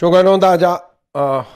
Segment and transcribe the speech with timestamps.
[0.00, 0.82] 诸位观众，大家
[1.12, 1.46] 啊，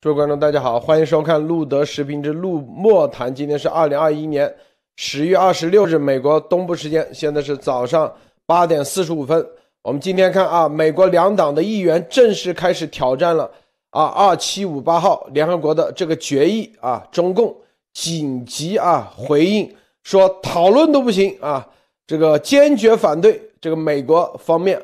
[0.00, 3.34] 诸位观众，大家好，欢迎收看路德视频之路莫谈。
[3.34, 4.54] 今天是二零二一年
[4.94, 8.14] 十月二十六日，美国东部时间，现在是早上
[8.46, 9.44] 八点四十五分。
[9.82, 13.50] 我们今天看啊，美国两党的议员正式开始挑战了
[13.90, 17.52] 啊，二七五八号联合国的这个决议啊，中共
[17.92, 19.68] 紧急啊回应
[20.04, 21.68] 说讨论都不行啊，
[22.06, 24.80] 这个坚决反对这个美国方面。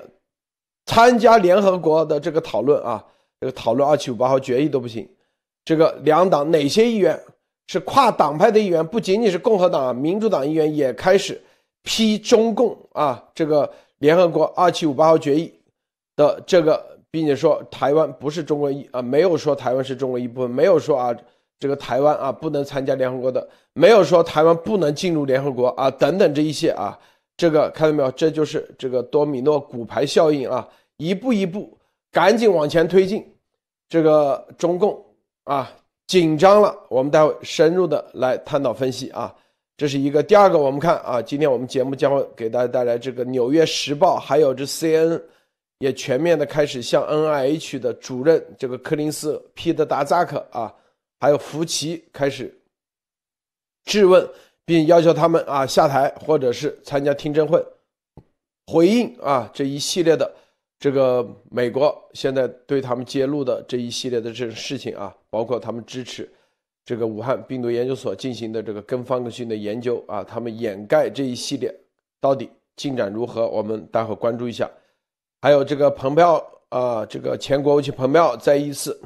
[0.90, 3.00] 参加联合国的这个讨论啊，
[3.40, 5.08] 这个讨论二七五八号决议都不行。
[5.64, 7.16] 这个两党哪些议员
[7.68, 8.84] 是跨党派的议员？
[8.84, 11.40] 不仅仅是共和党啊，民主党议员也开始
[11.84, 15.54] 批中共啊，这个联合国二七五八号决议
[16.16, 21.14] 的这个，并且说台湾不是中国一啊，没有说台湾是中国一部分，没有说啊
[21.60, 26.98] 这个台湾啊不能参加联合国的，没有说台湾不能进入联合国啊等等这一些啊，
[27.36, 28.10] 这个看到没有？
[28.10, 30.66] 这就是这个多米诺骨牌效应啊。
[31.00, 31.78] 一步一步，
[32.12, 33.26] 赶紧往前推进，
[33.88, 35.02] 这个中共
[35.44, 35.72] 啊
[36.06, 39.34] 紧张了，我们待会深入的来探讨分析啊。
[39.78, 45.22] 这是一个，第二个，我们看啊，今天我们节目将会给大家带来这个《纽约时报》，还有这 C N，
[45.78, 50.70] 也全面的开始向 NIH 的主任这个柯林斯皮特达扎克啊，
[51.18, 52.54] 还有福奇开始
[53.84, 54.28] 质问，
[54.66, 57.64] 并要求他们啊下台或者是参加听证会，
[58.66, 60.30] 回应啊这一系列的。
[60.80, 66.26] 这个美国现在对他们揭露的这一系列的这种事情啊，包括他们支持
[66.86, 71.72] 这个武汉病毒研究所进行的这个跟方克逊的研究啊，他们掩盖这一系列
[72.18, 73.46] 到底进展如何？
[73.46, 74.68] 我们待会关注一下。
[75.42, 78.98] 还有这个蓬佩奥啊，这个前国务卿蓬佩奥在一次，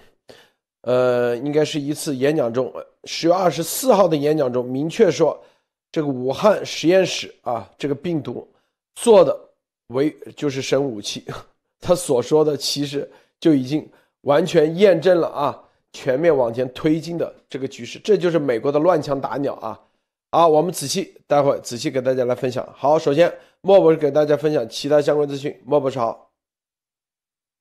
[0.82, 5.42] 呃，应该是一次演讲中，十月二十四号的演讲中明确说，
[5.90, 8.48] 这个武汉实验室啊，这个病毒
[8.94, 9.36] 做的
[9.88, 11.24] 为就是生武器。
[11.84, 13.06] 他所说的其实
[13.38, 13.86] 就已经
[14.22, 15.62] 完全验证了啊，
[15.92, 19.78] 全面往前推进的这个局势，这就是美国的乱枪打鸟啊！
[20.30, 22.66] 好，我们仔细待会仔细给大家来分享。
[22.74, 23.30] 好，首先
[23.60, 25.54] 莫博士给大家分享其他相关资讯。
[25.66, 26.23] 莫博士好，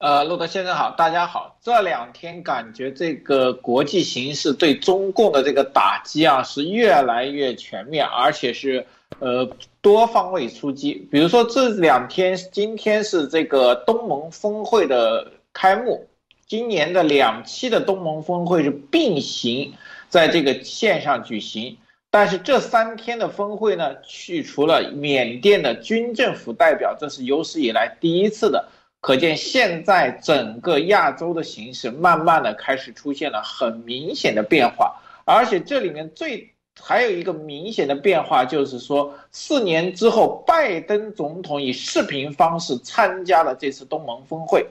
[0.04, 1.56] 呃，陆德先生好，大家好。
[1.62, 8.86] 这两天感觉这个国际形势对中共的这个打击啊是越来越全面，而且是。
[9.20, 9.50] 呃，
[9.80, 16.10] 多方位出击，比如说这两天，今天是这个东盟峰会的开幕，
[16.48, 19.74] 今年的两期的东盟峰会是并行
[20.10, 21.78] 在这个线上举行，
[22.10, 28.68] 但是这三天的峰会呢，去除了缅甸的军政府代表，这是有史以来第一次的，
[29.04, 36.50] 可见现在整个亚洲的形势慢慢的开始出现了很明显的变化，而且这里面最。
[36.82, 44.66] 还有一个明显的变化，就是说，四年之后，拜登总统以视频方式参加了这次东盟峰会，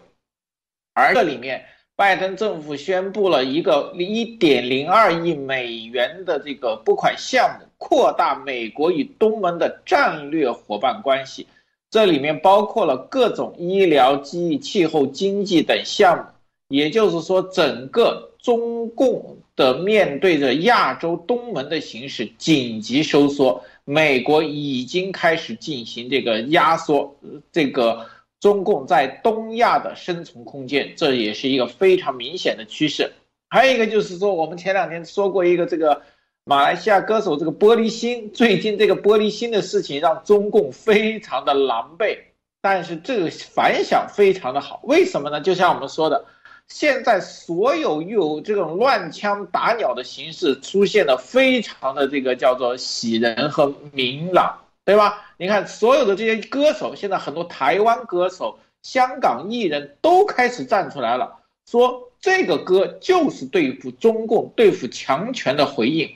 [0.94, 11.46] 而这里面，拜登政府宣布了一个一点零二亿美元的这个拨款项目，扩大美国与东盟的战略伙伴关系，
[11.92, 16.24] 这里面包括了各种医疗、机、气候、经济等项目，
[16.66, 18.30] 也就是说，整个。
[18.42, 27.16] 中共的面对着亚洲东盟的形势紧急收缩，美国已经开始进行这个压缩，
[27.52, 28.04] 这个
[28.40, 33.12] 中共在东亚的生存空间，这也是一个非常明显的趋势。
[33.48, 36.02] 还有一个就是说，我们前两天说过一个这个
[36.44, 42.18] 马来西亚歌手这个玻璃心，最近这个玻璃心的事情让中共非常的狼狈，
[42.60, 45.40] 但是这个反响非常的好，为什么呢？
[45.40, 46.24] 就像我们说的。
[46.68, 55.22] 现在所有有这种乱枪打鸟的形式出现的非常的这个叫做喜人和明朗，对吧？
[55.36, 66.10] 你看所有的这些歌手，现在很多台湾歌手、香港艺人都开始站出来了，说这个歌就是对付中共、对付强权的回应。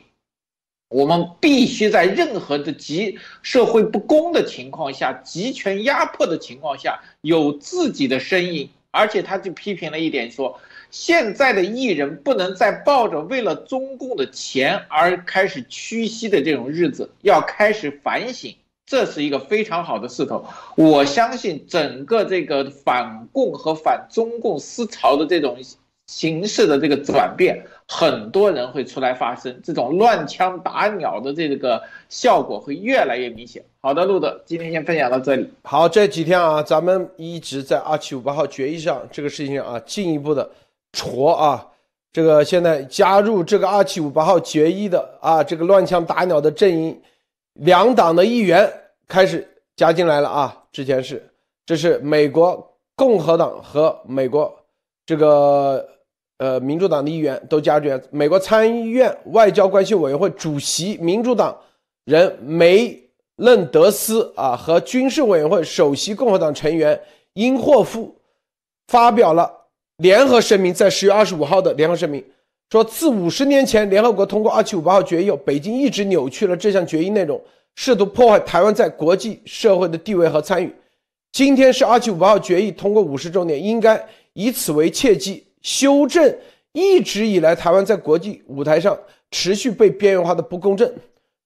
[0.88, 8.70] 我们必须在任何的极社会不公的情况下、集权压迫的情况下，有自己的声音。
[8.92, 10.58] 而且他就批评了一点，说
[10.90, 18.56] 现在的艺人不能再抱着为了中共的钱而开始屈膝的这种日子，要开始反省，
[18.86, 20.46] 这是一个非常好的势头。
[20.76, 25.58] 我相信整个这个反共和反中共思潮的这种。
[26.08, 33.64] 形式的这个转变，很多人会出来发声，这种乱枪打鸟的这个效果会越来越明显。
[33.80, 35.48] 好的，路德，今天先分享到这里。
[35.62, 40.50] 好，这几天啊，咱们一直在二七五八号决议上这个事情啊，进一步的
[40.92, 41.64] 戳啊，
[42.12, 47.00] 这个现在加入这个二七五八号决议的啊，这个乱枪打鸟的阵营，
[47.54, 48.68] 两党的议员
[49.06, 49.46] 开始
[49.76, 50.64] 加进来了啊。
[50.72, 51.24] 之前是，
[51.64, 54.52] 这是美国共和党和美国。
[55.06, 55.88] 这个
[56.38, 61.56] 呃民主党的议员都加入，美国参议院外交关系委员会主席民主党
[62.04, 62.98] 人梅
[63.36, 66.98] 嫩德斯啊和军事委员会首席共和党成员
[67.34, 68.14] 因霍夫
[68.88, 69.50] 发表了
[69.98, 72.22] 联合声明，在十月二十五号的联合声明
[72.70, 77.40] 说，自五十年前联合国通过二七五八号决议后，北京一直扭曲了这项决议内容，
[77.74, 80.74] 试图破坏台湾在国际社会的地位和参与。
[81.32, 84.02] 今天是二七五八号决议通过五十周年，应该
[84.32, 86.32] 以此为契机，修正
[86.70, 88.96] 一直以来台湾在国际舞台上
[89.32, 90.88] 持续被边缘化的不公正。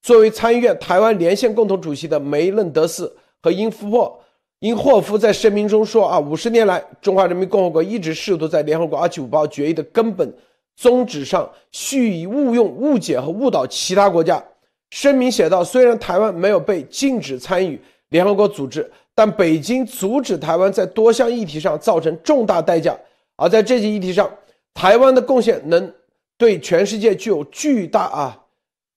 [0.02, 3.11] 作为参议院台湾连线共同主席的梅嫩德斯
[3.43, 4.20] 和英夫珀
[4.58, 10.31] 英霍夫在声明中说：“啊，五十年来，中华人民共和国一直试图在联合国二七五八决议的根本
[10.76, 14.44] 宗旨上蓄意误用、误解和误导其他国家。”
[14.90, 17.81] 声明写道：“虽然台湾没有被禁止参与
[18.11, 22.94] 联合国组织。”但北京阻止台湾在多项议题上造成重大代价，
[23.41, 24.31] 而在这些议题上，
[24.75, 25.91] 台湾的贡献能
[26.37, 28.39] 对全世界具有巨大啊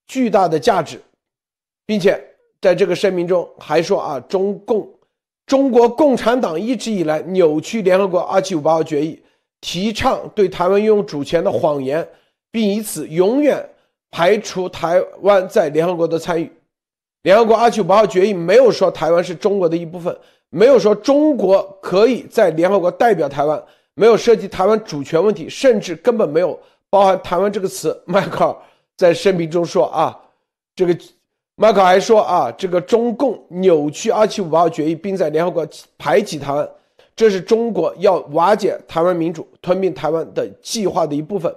[0.06, 1.01] 巨大的价值，
[1.86, 2.22] 并且
[2.62, 4.86] 在这个声明中还说啊，中共
[5.45, 9.18] 中国共产党一直以来扭曲联合国二七五八号决议，
[9.62, 12.06] 提倡对台湾拥有主权的谎言，
[12.51, 13.69] 并以此永远
[14.12, 16.51] 排除台湾在联合国的参与。
[17.22, 20.13] 联合国二七五八号决议没有说台湾是中国的一部分，
[20.50, 23.63] 没有说中国可以在联合国代表台湾，
[23.95, 26.60] 没有涉及台湾主权问题，甚至根本没有
[26.90, 28.01] 包含台湾这个词。
[28.06, 28.56] 迈克尔
[28.95, 30.18] 在声明中说：“啊，
[30.75, 30.98] 这个
[31.56, 35.68] 迈克尔还说啊，这个中共扭曲二七五八号决议，并在联合国
[35.98, 36.69] 排挤台湾，
[37.16, 41.54] 这是中国要瓦解台湾民主、吞并台湾的计划的一部分。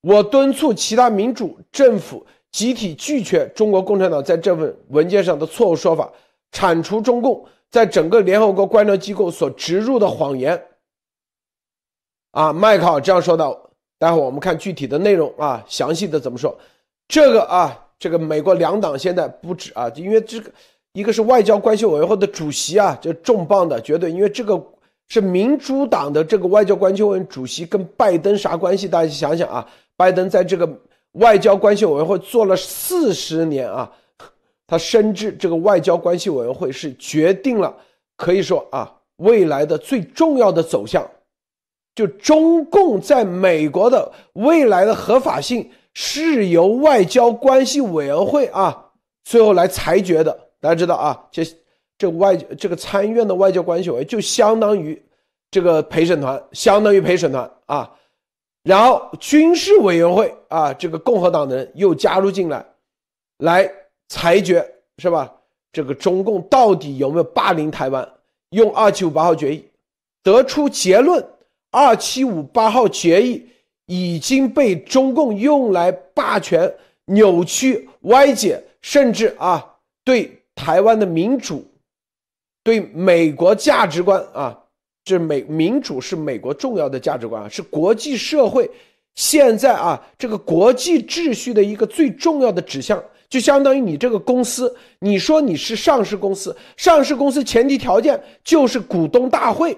[0.00, 6.10] 我敦促其他民主政府。”集体拒绝中国共产党在这份文件上的错误说法，
[6.50, 10.60] 铲除中共在整个联合国官僚机构所植入的谎言。
[12.32, 13.58] 啊，麦克这样说的。
[13.98, 16.56] 待会儿我们看具体的内容啊，详细的怎么说？
[17.08, 20.50] 这个啊，这个美国两党现在不止啊，因为这个
[20.92, 24.62] 一个是外交关系委员会的主席啊，这重磅的绝对，因为这个
[25.08, 28.86] 是民主党的这个外交关系委员主席跟拜登啥关系？
[28.86, 30.68] 大家想想啊，拜登在这个。
[31.12, 33.90] 外交关系委员会做了四十年啊，
[34.66, 37.74] 他深知这个外交关系委员会是决定了，
[38.14, 41.04] 可以说啊，未来的最重要的走向，
[41.98, 48.92] 就中共在美国的未来的合法性是由外交关系委员会啊
[49.24, 50.30] 最后来裁决的。
[50.60, 51.42] 大家知道啊，这
[51.98, 55.02] 这外这个参议院的外交关系委员就相当于
[55.50, 57.92] 这个陪审团，相当于陪审团啊。
[58.62, 62.64] 然后军事委员会啊，这个共和党的人又加入进来，
[63.38, 63.68] 来
[64.08, 64.64] 裁决
[64.98, 65.34] 是吧？
[65.72, 68.08] 这个中共到底有没有霸凌台湾？
[68.50, 69.68] 用二七五八号决议
[70.22, 71.24] 得出结论：
[71.70, 73.46] 二七五八号决议
[73.86, 76.72] 已经被中共用来霸权、
[77.06, 79.64] 扭曲、歪解，甚至啊，
[80.04, 81.66] 对台湾的民主、
[82.62, 84.58] 对美国价值观啊。
[85.04, 88.70] 这美民主是美国重要的价值观啊，是国际社会
[89.14, 93.02] 现在啊这个国际秩序的一个最重要的指向。
[93.30, 99.74] 就相当于你这个公司，你说你是上市公司，上市公司前提条件就是股东大会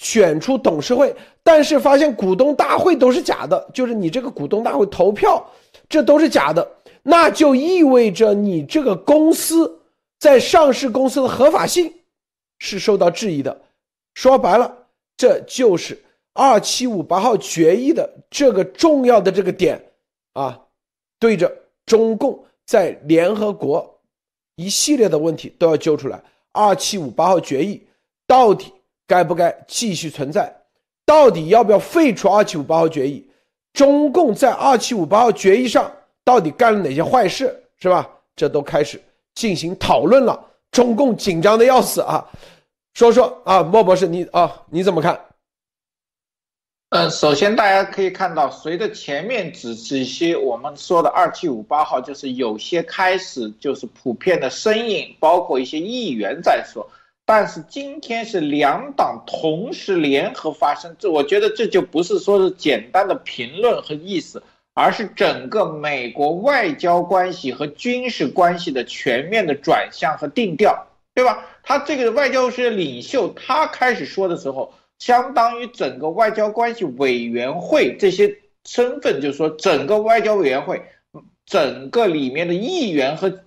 [0.00, 1.12] 选出董事会，
[1.42, 5.44] 但是发现股东大会都是假的，就是你这个股东大会投票
[5.88, 6.70] 这都是假的，
[7.02, 9.80] 那就意味着你这个公司
[10.20, 11.92] 在上市公司的合法性
[12.60, 13.60] 是受到质疑的。
[14.14, 14.72] 说白了，
[15.16, 16.00] 这就是
[16.32, 19.84] 二七五八号决议的这个重要的这个点
[20.34, 20.60] 啊，
[21.18, 21.52] 对着
[21.86, 23.98] 中共在联合国
[24.54, 26.22] 一系列的问题都要揪出来。
[26.52, 27.84] 二七五八号决议
[28.28, 28.72] 到底
[29.08, 30.54] 该不该继续存在？
[31.04, 33.28] 到底要不要废除二七五八号决议？
[33.72, 35.90] 中共在二七五八号决议上
[36.22, 37.64] 到底干了哪些坏事？
[37.80, 38.08] 是吧？
[38.36, 39.00] 这都开始
[39.34, 40.38] 进行讨论了。
[40.70, 42.28] 中共紧张的要死啊！
[42.92, 45.18] 说说啊，莫博士，你啊，你怎么看？
[46.90, 56.86] 嗯，首先大家可以看到，随着前面只这些我们说的二七五八号，就是有些开始就是普遍的声音，包括一些议员在说，
[57.28, 64.42] 但是今天是两党同时联合发声，这我觉得这就不是说是简单的评论和意思，
[64.72, 70.86] 而是整个美国外交关系和军事关系的全面的转向和定调。
[71.14, 71.44] 对吧？
[71.64, 80.80] 他这个外交是领袖，他开始说的时候，相当于整个外交关系委员会这些身份，就是说整个外交委员会，
[81.44, 83.40] 整个里面的议员和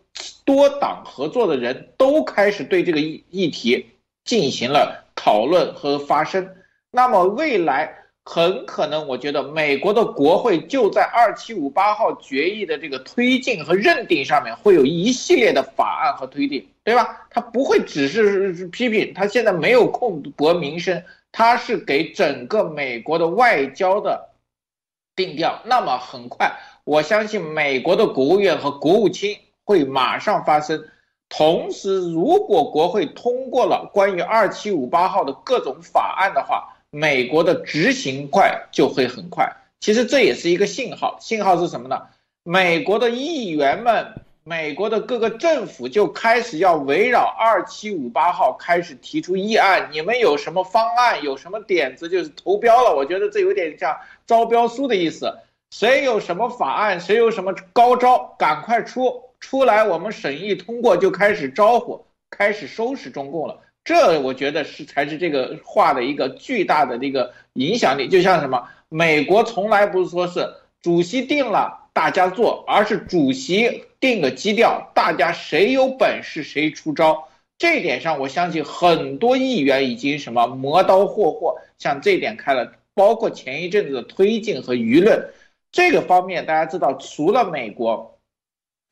[0.45, 3.85] 多党合作的人都开始对这个议议题
[4.23, 6.55] 进行了讨论和发声。
[6.91, 17.27] 那么未来很可能，我觉得美国的国会就在二七五八号决议的这个推进和认定上面，会有一系列的法案和推定，对吧？
[17.29, 24.29] 他不会只是批评，他现在没有空博民生，他是给整个美国的外交的
[25.15, 25.61] 定调。
[25.65, 29.37] 那么很快，我相信美国的国务院和国务卿
[29.71, 30.85] 会马上发生。
[31.29, 39.49] 同时，如果国会通过了关于二七五八号的各种法案的话，美国的执行快就会很快。
[39.79, 42.01] 其实这也是一个信号，信号是什么呢？
[42.43, 44.13] 美国的议员们，
[44.43, 49.87] 美国的各个政府就开始要围绕二七五八号开始提出议案。
[49.93, 51.23] 你们有什么方案？
[51.23, 52.09] 有什么点子？
[52.09, 52.93] 就是投标了。
[52.93, 53.95] 我觉得这有点像
[54.27, 55.33] 招标书的意思。
[55.69, 56.99] 谁有什么法案？
[56.99, 58.35] 谁有什么高招？
[58.37, 59.30] 赶快出！
[59.41, 63.59] 出来，我们审议通过就开始招呼，开始收拾中共了。
[63.83, 68.07] 这我觉得是才是这个话的一个巨大的这个影响力。
[68.07, 70.47] 就像什么，美国从来不是说是
[70.81, 77.27] 主席定了大家做，而是主席定个基调，大家谁有本事谁出招。
[77.57, 82.71] 这点上，我相信很多议员已经什么磨刀霍霍，向这点开了。
[82.93, 85.31] 包括前一阵子的推进和舆论
[85.71, 88.19] 这个方面，大家知道，除了美国。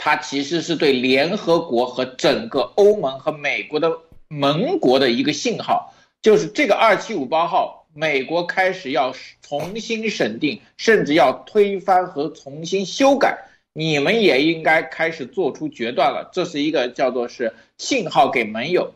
[0.01, 3.91] 它其实是对联合国和整个欧盟和美国的
[4.29, 13.37] 盟国的一个信号，就是这个二七五八号，美国开始要重新审定，甚至要推翻和重新修改，
[13.73, 16.29] 你们也应该开始做出决断了。
[16.31, 18.93] 这是一个叫做是信号给盟友。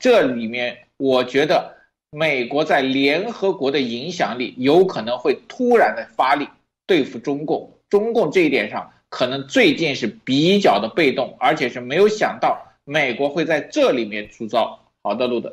[0.00, 1.74] 这里面，我觉得
[2.10, 6.48] 美国在联合国的影响力有可能会突然的发力
[6.86, 7.70] 对付中共。
[7.90, 8.90] 中共这一点上。
[9.08, 14.78] 可能最近是比较的被动，而且是没有想到美国会在这里面出招。
[15.02, 15.52] 好的，路德，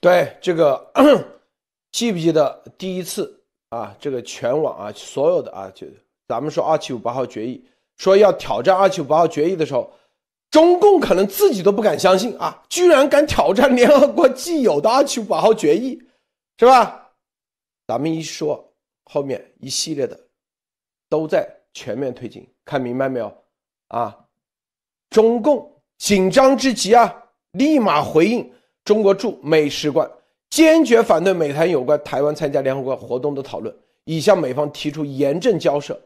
[0.00, 0.92] 对这个
[1.90, 3.96] 记不记得第一次啊？
[3.98, 5.86] 这个全网啊，所有的啊，就
[6.28, 7.64] 咱们说二七五八号决议，
[7.96, 9.92] 说要挑战二七五八号决议的时候，
[10.50, 16.00] 中共可能自己都不敢相信啊，居然敢挑战联合国既有的二七五八号决议，
[16.58, 17.10] 是吧？
[17.88, 18.72] 咱们一说
[19.04, 20.18] 后面一系列的
[21.08, 22.48] 都在全面推进。
[22.64, 23.30] 看明白没有？
[23.88, 24.16] 啊，
[25.10, 27.14] 中共紧张之极啊，
[27.52, 28.50] 立马回应
[28.84, 30.10] 中国驻美使馆，
[30.48, 36.00] 坚决反对美台有关台湾参加联合国活动的讨论，已向美方提出严正交涉。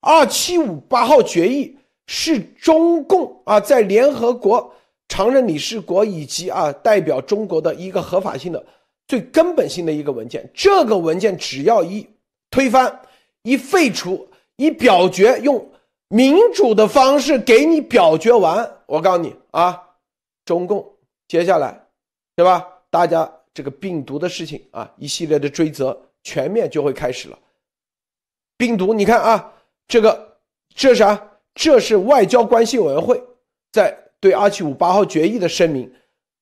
[0.00, 1.76] 二七五八号决议
[2.06, 4.72] 是中共啊在联合国
[5.08, 8.64] 常任理事国以及啊代表中国的一个合法性的
[9.06, 10.50] 最根本性的一个文件。
[10.52, 12.06] 这个文件只要一
[12.50, 13.00] 推翻、
[13.42, 14.28] 一废除、
[14.62, 15.68] 以表决，用。
[16.08, 19.82] 民主的方式给你表决完，我告诉你啊，
[20.44, 20.86] 中共
[21.26, 21.86] 接下来，
[22.36, 22.68] 对吧？
[22.90, 27.38] 大家这个病毒的事情啊，一系列的追责全面就会开始了。
[28.58, 29.52] 病毒，你看啊，
[29.88, 30.36] 这个
[30.74, 31.30] 这啥？
[31.54, 33.22] 这是外交关系委员会
[33.72, 35.90] 在对二七五八号决议的声明，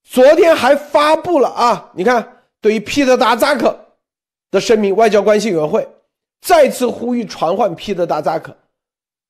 [0.03, 1.93] 昨天还发布了啊。
[1.95, 3.79] 你看，对于皮特达扎克
[4.51, 5.89] 的声明，外交关系委员会
[6.41, 8.57] 再次呼吁传唤皮特达扎克。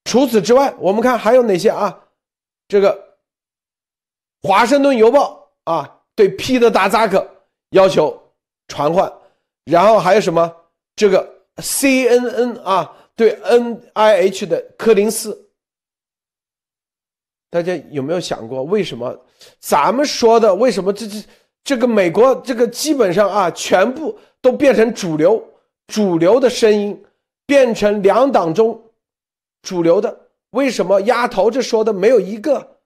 [0.05, 2.07] 除此之外，我们看还有哪些啊？
[2.69, 2.95] 这个
[4.49, 7.29] 《华盛顿邮报》啊，对 P 的达扎克
[7.71, 8.21] 要求
[8.69, 9.13] 传唤，
[9.65, 10.57] 然后还有什么？
[10.97, 15.51] 这个 CNN 啊，对 NIH 的柯林斯，
[17.51, 19.27] 大家有没有想过，为什么
[19.59, 20.55] 咱们说的？
[20.55, 21.25] 为什么这这
[21.63, 25.43] 这个美国这个基本上啊，全部都变成主流
[25.91, 27.05] 主流的声音，
[27.47, 28.81] 变成两党中。
[29.61, 31.51] 主流的为什么压头？
[31.51, 32.79] 这说的没有一个。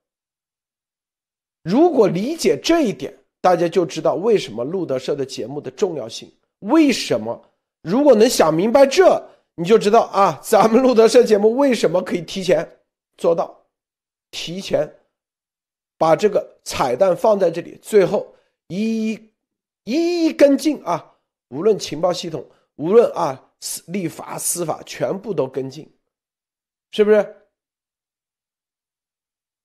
[1.62, 6.32] 如果理解这一点，大家就知道为什么路德社的节目的重要性。
[6.61, 7.40] 为什么？
[7.82, 9.23] 如果能想明白这，
[9.54, 12.66] 你就知道啊，咱们路德社节目为什么可以提前
[13.18, 13.54] 做到，
[14.30, 14.90] 提前
[15.99, 18.34] 把这个彩蛋放在这里，最后
[18.68, 19.30] 一一
[19.84, 21.12] 一一跟进啊。
[21.50, 22.44] 无论情报系统，
[22.76, 25.90] 无论啊司立法、司法，全部都跟进。
[26.90, 27.37] 是不是？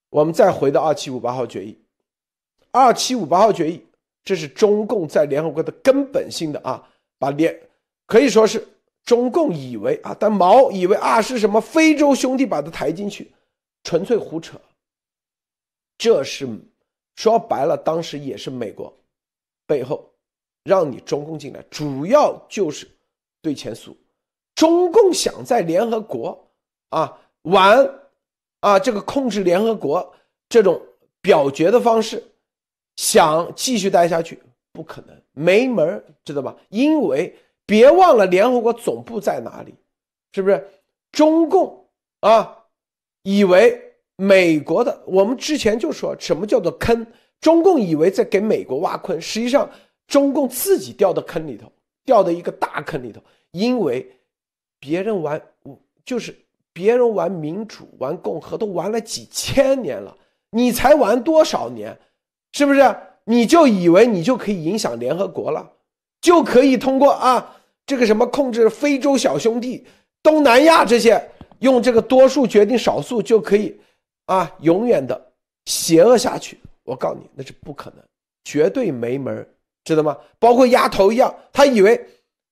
[0.09, 1.79] 我们再回到二七五八号决议，
[2.71, 3.85] 二七五八号决议，
[4.23, 6.89] 这是中共在联合国的根本性的啊，
[7.19, 7.55] 把联
[8.07, 8.67] 可以说是
[9.03, 13.31] 中共以为啊，但毛以为啊是什么非洲兄弟把他抬进去，
[13.83, 14.59] 纯粹胡扯。
[15.99, 16.49] 这是
[17.15, 18.91] 说白了，当时也是美国
[19.67, 20.11] 背后
[20.63, 22.89] 让你中共进来，主要就是
[23.41, 23.95] 对前苏，
[24.55, 26.45] 中共想在联合国。
[26.89, 27.87] 啊，玩
[28.61, 30.11] 啊，这个控制联合国
[30.49, 30.81] 这种
[31.21, 32.23] 表决的方式，
[32.95, 34.41] 想继续待下去
[34.73, 36.55] 不可能，没门知道吧？
[36.69, 39.75] 因为别忘了联合国总部在哪里，
[40.33, 40.67] 是不是？
[41.11, 41.85] 中共
[42.21, 42.65] 啊，
[43.21, 43.79] 以为
[44.15, 47.05] 美国的，我们之前就说什么叫做坑？
[47.39, 49.69] 中共以为在给美国挖坑，实际上
[50.07, 51.71] 中共自己掉到坑里头，
[52.09, 53.21] 掉到一个大坑里头。
[53.51, 53.93] 因为
[54.79, 55.39] 别人玩，
[56.03, 56.35] 就是
[56.73, 60.15] 别人玩民主、玩共和都玩了几千年了，
[60.49, 61.95] 你才玩多少年？
[62.53, 62.81] 是不是？
[63.25, 65.71] 你就以为你就可以影响联合国了，
[66.19, 69.85] 就可以通过啊这个什么控制非洲小兄弟、
[70.23, 73.79] 东南亚这些，用这个多数决定少数就可以
[74.25, 75.31] 啊永远的
[75.65, 76.57] 邪恶下去？
[76.83, 78.03] 我告诉你，那是不可能，
[78.43, 79.47] 绝对没门儿
[79.89, 80.15] 知道吗？
[80.37, 81.99] 包括丫头一样，他以为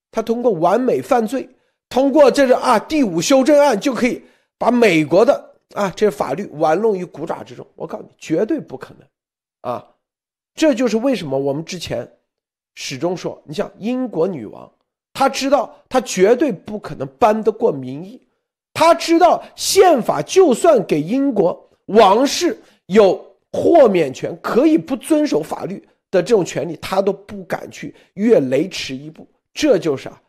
[0.09, 1.47] 他通过完美犯罪，
[1.87, 4.23] 通过这个啊第五修正案就可以
[4.57, 7.65] 把美国的啊这法律玩弄于股掌之中。
[7.75, 9.87] 我告诉你，绝对不可能啊！
[10.55, 12.11] 这就是为什么我们之前
[12.73, 14.71] 始终说，你像英国女王，
[15.13, 18.19] 她知道她绝对不可能扳得过民意，
[18.73, 23.25] 她知道宪法就算给英国王室有。
[23.49, 29.27] 豁免权可以不遵守法律的这种权利，他都不敢去越雷池一步。
[29.53, 30.21] 这就是啊，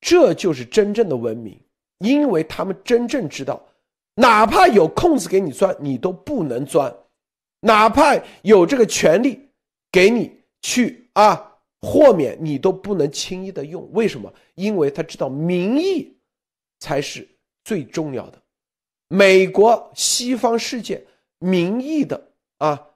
[0.00, 1.60] 这就是真正的文明，
[1.98, 3.66] 因为他们真正知道，
[4.14, 6.90] 哪怕有空子给你钻，你都不能钻；
[7.60, 9.48] 哪怕有这个权利
[9.90, 13.88] 给你去啊豁免，你都不能轻易的用。
[13.92, 14.32] 为什么？
[14.54, 16.16] 因为他知道民意
[16.80, 17.26] 才是
[17.64, 18.42] 最重要的。
[19.08, 21.04] 美国西方世界
[21.38, 22.32] 民意的。
[22.58, 22.88] 啊，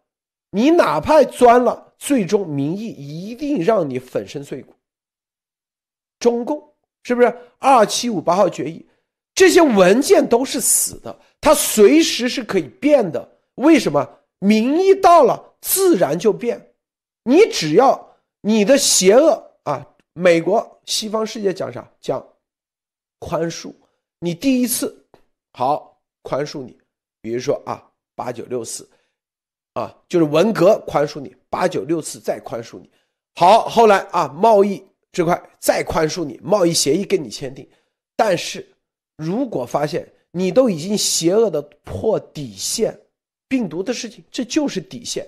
[0.53, 4.75] 你哪怕钻了，最终民意一定让你粉身碎骨。
[6.19, 8.85] 中共是不是二七五八号决议？
[9.35, 13.37] 这些文件都是死的，它随时是可以变的。
[13.55, 14.19] 为什么？
[14.39, 16.75] 民意到了，自然就变。
[17.25, 21.87] 你只要你的邪恶啊，美国西方世界讲啥？
[22.01, 22.27] 讲
[23.19, 23.73] 宽恕。
[24.19, 25.07] 你第一次
[25.53, 26.79] 好宽恕你，
[27.21, 28.89] 比如说啊，八九六四。
[29.75, 32.91] 啊，就是文革宽恕你八九六次再宽恕你，
[33.37, 37.69] 好，后来啊贸易这块再宽恕你，贸易协议跟你签订，
[38.17, 38.67] 但是
[39.17, 43.01] 如果发现你都已经邪恶的破底线，
[43.47, 45.25] 病毒的事情这就是底线，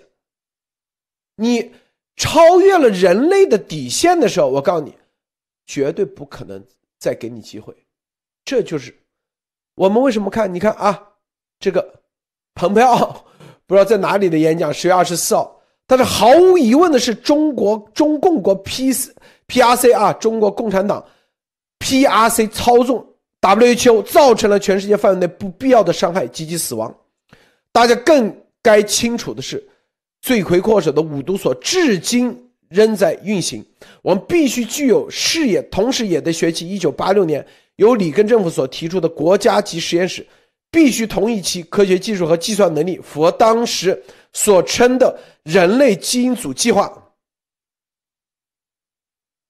[1.36, 1.72] 你
[2.16, 4.92] 超越了人类的底线的时候，我告诉你，
[5.66, 6.64] 绝对不可能
[6.98, 7.72] 再给你机会，
[8.44, 8.92] 这就是
[9.76, 11.14] 我们为什么看，你看啊，
[11.60, 12.02] 这个
[12.54, 13.24] 蓬佩奥。
[13.72, 15.58] 不知道在哪里的演讲，十月二十四号。
[15.86, 18.92] 但是毫无疑问的是，中国中共国 P
[19.46, 21.02] P R C 啊，中国共产党
[21.78, 23.02] P R C 操纵
[23.40, 26.94] W H O，造成了全世界范围内不必要的伤害及其死亡。
[27.72, 29.66] 大家更该清楚的是，
[30.20, 33.64] 罪魁祸首的五毒所至今仍在运行。
[34.02, 37.42] 我们必须具有视野，同时也得学习一九八六年
[37.76, 40.26] 由里根政府所提出的国家级实验室。
[40.72, 46.90] 必须同意其科学技术和计算能力符合当时所称的人类基因组计划。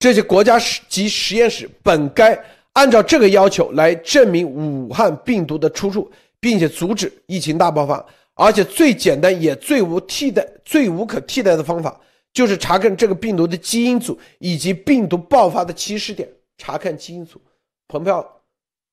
[0.01, 0.59] 这些国家
[0.89, 2.37] 级实验室本该
[2.73, 8.05] 按照这个要求来证明武汉病毒的出处，并且阻止疫情大爆发。
[8.35, 12.01] 而且最简单也最无替代、最无可替代的方法，
[12.33, 16.29] 就是查看这个病毒的基因组以及病毒爆发的起始点。
[16.59, 17.41] 查看基因组，
[17.87, 18.43] 彭票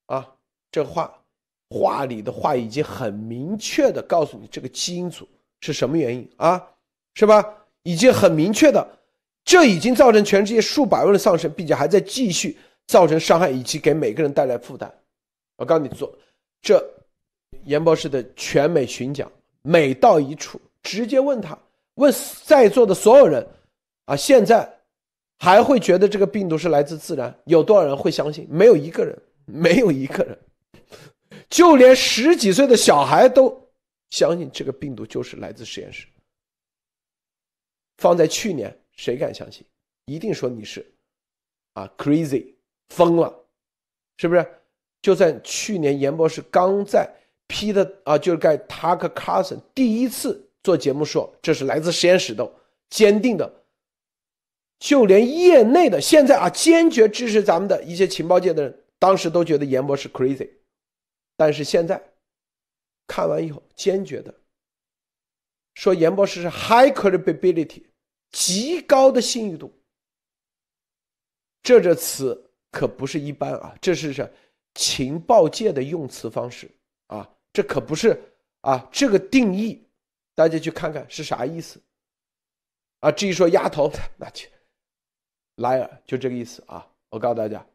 [0.06, 0.28] 啊，
[0.72, 1.19] 这话。
[1.70, 5.28] 话里的话已经很明确的告诉你，这个基因组
[5.62, 6.66] 是什么原因啊？
[7.14, 7.44] 是吧？
[7.84, 8.86] 已经很明确的，
[9.46, 14.92] 这已经造成全世界数百万的丧生，并且还在继续造成伤害，以及给每个人带来负担。
[15.58, 16.14] 我告诉你，做
[16.62, 16.84] 这
[17.66, 21.58] 严博士的全美巡讲，每到一处，直接问他，
[21.96, 22.14] 问
[22.46, 23.46] 在座的所有人
[24.06, 24.68] 啊，现在
[25.38, 27.34] 还会觉得这个病毒是来自自然？
[27.46, 28.48] 有多少人会相信？
[28.50, 30.38] 没有一个人，没有一个人。
[31.50, 33.70] 就连十几岁的小孩都
[34.12, 36.06] 相信这个病毒就是来自实验室。
[37.98, 39.66] 放在去年，谁敢相信？
[40.06, 40.86] 一定说你是
[41.74, 42.54] 啊，crazy，
[42.90, 43.34] 疯了，
[44.18, 44.46] 是不是？
[45.02, 47.10] 就在去年，严博士刚在
[47.48, 52.50] 批的啊，就是在 Tucker Carlson 第一次做节目说这是来自实验室的，
[52.90, 53.64] 坚定的。
[54.80, 60.50] 就连业内的现在啊，坚决支持咱们的一些情报界的人，当时都觉得严博士 crazy。
[61.40, 62.04] 但是现在
[63.08, 64.42] 看完以后，坚决的
[65.74, 67.86] 说严博士是 high credibility，
[68.30, 69.74] 极高的信誉度。
[71.64, 74.30] 这这词可不是一般啊，这是是
[74.74, 76.70] 情报界的用词方式
[77.08, 78.22] 啊，这可不是
[78.60, 79.88] 啊，这个定义
[80.36, 81.82] 大家去看看是啥意思
[83.00, 83.10] 啊？
[83.10, 84.50] 至于说丫头，那去
[85.56, 87.66] liar 就这个意思啊，我告诉大家，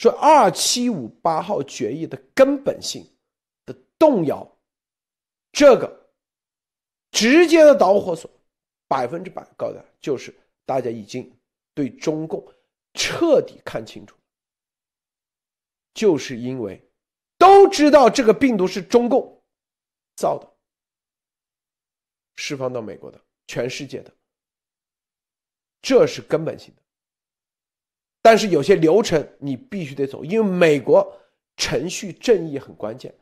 [0.00, 3.06] 说二七五八号决议的根本性
[3.66, 4.50] 的动摇，
[5.52, 6.10] 这个
[7.10, 8.30] 直接的导火索，
[8.88, 10.34] 百分之百告诉大家，就是
[10.64, 11.30] 大家已经
[11.74, 12.42] 对中共
[12.94, 14.16] 彻底看清楚，
[15.92, 16.82] 就是因为
[17.36, 19.42] 都知道这个病毒是中共
[20.16, 20.50] 造的，
[22.36, 24.10] 释放到美国的，全世界的。
[25.82, 26.82] 这是根本性的，
[28.22, 31.16] 但是有些流程你必须得走，因为美国
[31.56, 33.14] 程序正义很关键，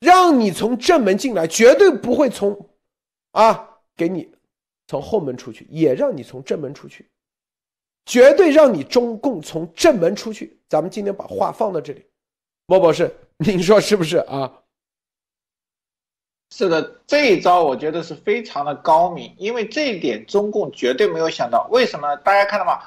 [0.00, 2.68] 让你从正门进来，绝对不会从
[3.32, 4.30] 啊给你
[4.86, 7.06] 从后门出去，也让你从正门出去，
[8.06, 10.58] 绝对让你中共从正门出去。
[10.68, 12.04] 咱们今天把话放到这里，
[12.66, 14.60] 莫博士，您说是不是啊？
[16.54, 21.66] 是的，这一招我觉得是非常的高明，因为这一点中共绝对没有想到。
[21.70, 22.16] 为什么？
[22.16, 22.82] 大家看到吗？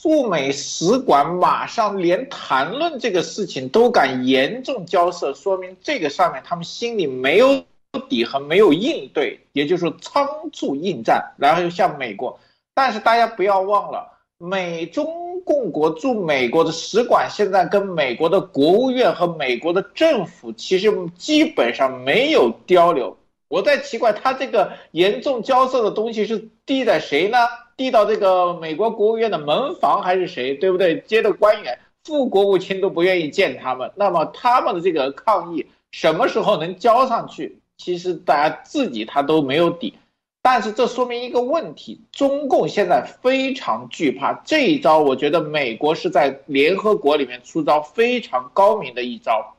[0.00, 7.64] 驻美使馆马上连谈论这个事情都敢严重交涉，说明这个上面他们心里没有
[8.08, 12.38] 底和没有应对，也就是说仓促应战，然后又向美国。
[12.74, 14.10] 但是大家不要忘了。
[14.36, 23.16] 美中共国驻美国的使馆现在跟美国的国务院和美国的政府其实基本上没有交流。
[23.48, 27.38] 我在奇怪，他这个严重交涉的东西是递在谁呢？
[27.76, 30.54] 递到这个美国国务院的门房还是谁？
[30.54, 31.00] 对不对？
[31.00, 33.90] 接的官员、副国务卿都不愿意见他们。
[33.96, 37.58] 那么他们的这个抗议什么时候能交上去？
[37.76, 39.94] 其实大家自己他都没有底。
[40.42, 44.98] 但是这说明一个问题，中共现在非常惧怕这一招。
[44.98, 49.56] 我觉得美国是在联合国里面出招非常高明的一招。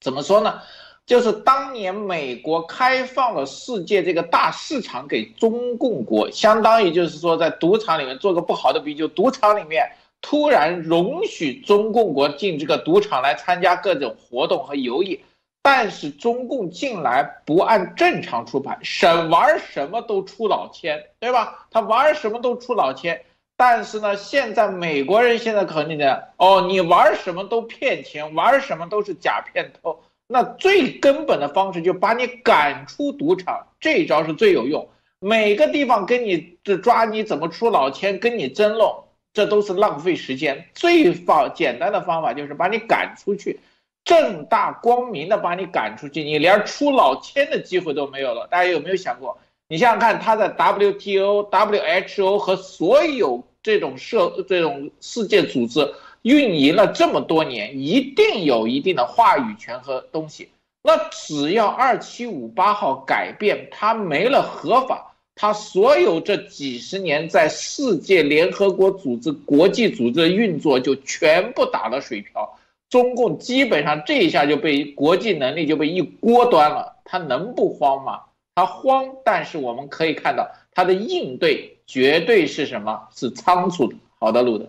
[0.00, 0.60] 怎么说呢？
[1.06, 9.88] 就是当年美国开放了世界这个大市场给中共国，相当于就是说在赌场里面做个不好的比，就赌场里面
[10.20, 15.20] 突然容许中共国进这个赌场来参加各种活动和游艺。
[15.62, 21.66] 但是中共进来不按正常出牌，什玩什么都出老千，对吧？
[21.72, 23.20] 他玩什么都出老千。
[23.56, 30.00] 但是呢，现在美国人现在肯定的哦，你玩什么都骗钱，玩什么都是假骗偷。
[30.28, 34.88] 那最根本的方式就把你赶出赌场，这一招是最有用。
[35.18, 38.90] 每个地方跟你这抓你怎么出老千，跟你争论，
[39.32, 40.66] 这都是浪费时间。
[40.74, 43.60] 最方简单的方法就是把你赶出去。
[44.04, 48.46] 正大光明的把你赶出去，你连出老千的机会都没有了。
[48.48, 49.36] 大家有没有想过？
[49.68, 55.92] 你想想看，他在 WTO、WHO 和所有这种社、这种世界组织
[56.26, 60.48] 运营了这么多年，一定有一定的话语权和东西。
[60.82, 72.58] 那只要二七五八号改变，它没了合法，它所有这几十年在世界联合国组织、国际组织的运作就全部打了水漂。
[72.90, 78.22] 中共基本上这一下就被国际能力就被一锅端了，他能不慌吗？
[78.56, 83.06] 他慌，但是我们可以看到他的应对绝对是什么？
[83.14, 83.94] 是仓促的。
[84.18, 84.66] 好的，路德，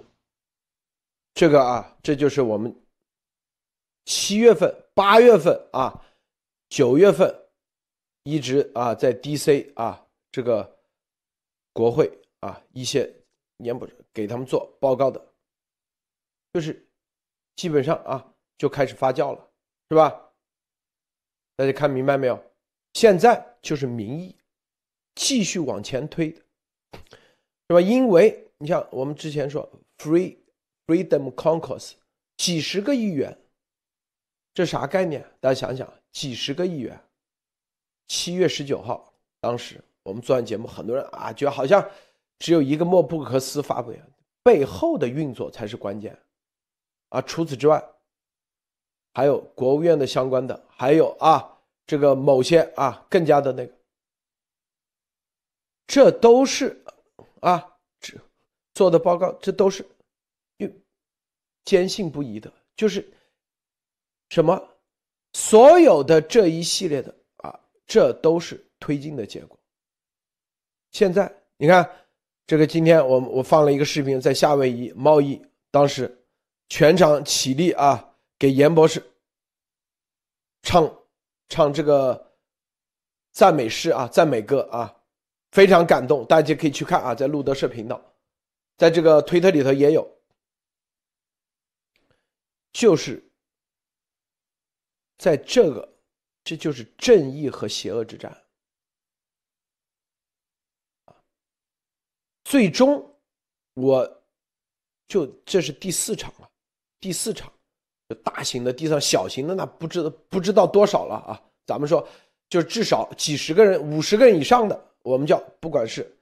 [1.38, 2.76] 这个啊，这就是我们
[4.06, 6.04] 七月份、八月份啊、
[6.68, 7.48] 九月份
[8.24, 10.80] 一直啊在 DC 啊这个
[11.74, 13.08] 国会啊一些
[13.58, 15.24] 年不给他们做报告的，
[16.54, 16.84] 就是。
[17.56, 19.50] 基本上啊，就开始发酵了，
[19.90, 20.32] 是吧？
[21.56, 22.40] 大家看明白没有？
[22.94, 24.36] 现在就是民意
[25.16, 27.82] 继续往前推，是吧？
[27.82, 30.38] 因为你像我们之前说，free
[30.88, 31.92] freedom concourse，
[32.38, 33.38] 几十个亿元，
[34.54, 35.24] 这啥概念？
[35.40, 37.00] 大家想想，几十个亿元。
[38.08, 41.86] 七月十九号，当时我们做完节目，很多人啊，就好像
[42.40, 43.94] 只有一个莫布克斯发布，
[44.42, 46.18] 背后的运作才是关键。
[47.10, 47.84] 啊，除此之外，
[49.14, 53.74] 还有国务院的相关的，还有啊，这个某些啊更加的那个，
[55.86, 56.82] 这都是
[57.42, 58.18] 啊，这
[58.74, 59.86] 做的报告，这都是
[61.68, 63.06] 坚信不疑的，就是
[64.30, 64.58] 什么
[65.34, 69.60] 所有的这一系列的啊，这都是推进的结果。
[70.92, 71.88] 现在你看，
[72.46, 76.14] 这个今天我我放了一个视频，在夏威夷贸易当时。
[76.70, 78.14] 全场起立啊！
[78.38, 79.02] 给严博士
[80.64, 81.00] 唱
[81.48, 82.34] 唱这个
[83.32, 84.94] 赞美诗啊，赞美歌啊，
[85.52, 86.26] 非常感动。
[86.26, 88.02] 大家可以去看啊，在路德社频道，
[88.76, 90.06] 在这个推特里头也有。
[92.74, 93.24] 就是
[95.18, 95.98] 在这个，
[96.44, 98.36] 这就是正义和邪恶之战
[102.44, 103.04] 最终，
[103.74, 104.24] 我
[105.08, 106.50] 就这是第四场了，
[107.00, 107.52] 第四场，
[108.24, 111.42] 大型的地上小型的那不知不知道多少了啊。
[111.66, 112.08] 咱们说，
[112.50, 116.18] 就至少几十个人、五十个人以上的，我们叫不管是，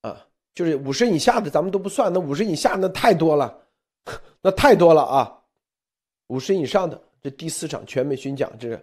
[0.00, 3.66] 啊，就是五十以下的咱们都不算，那五十以下那太多了，
[4.40, 5.41] 那太多了啊。
[6.32, 8.82] 五十以上的这第四场全美巡讲，这是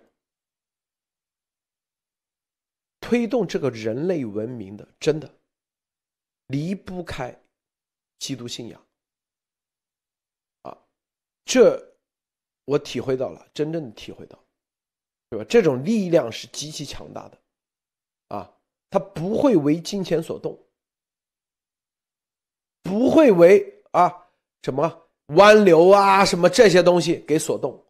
[2.99, 5.27] 推动这个人类文明的，真的
[6.45, 7.35] 离不开
[8.19, 8.85] 基督信仰
[10.61, 10.77] 啊！
[11.43, 11.97] 这
[12.65, 14.37] 我体会到了，真正的体会到。
[15.31, 15.45] 对吧？
[15.49, 17.37] 这种力量是极其强大的，
[18.27, 18.53] 啊，
[18.91, 20.55] 它不会为金钱所动，
[22.83, 24.27] 不会为啊
[24.61, 27.83] 什么湾流啊什么这些东西给所动，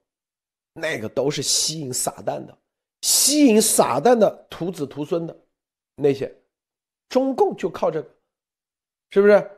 [0.74, 2.58] 那个都是吸引撒旦的，
[3.02, 5.38] 吸引撒旦的徒子徒孙的
[5.96, 6.34] 那些，
[7.08, 8.10] 中共就靠这个，
[9.12, 9.52] 是不是？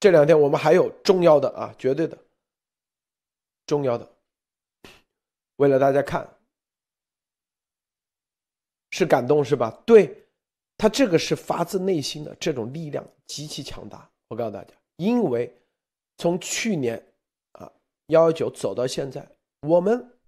[0.00, 2.16] 这两天我们还有重要的啊，绝对的，
[3.66, 4.08] 重要的。
[5.56, 6.28] 为了大家看，
[8.90, 9.70] 是感动是吧？
[9.84, 10.24] 对，
[10.76, 14.08] 他这个是发自内心的，这种力量极其强大。
[14.28, 15.52] 我告诉大家，因为
[16.18, 17.02] 从去年
[17.52, 17.72] 啊
[18.08, 19.26] 幺幺九走到现在，
[19.62, 20.18] 我们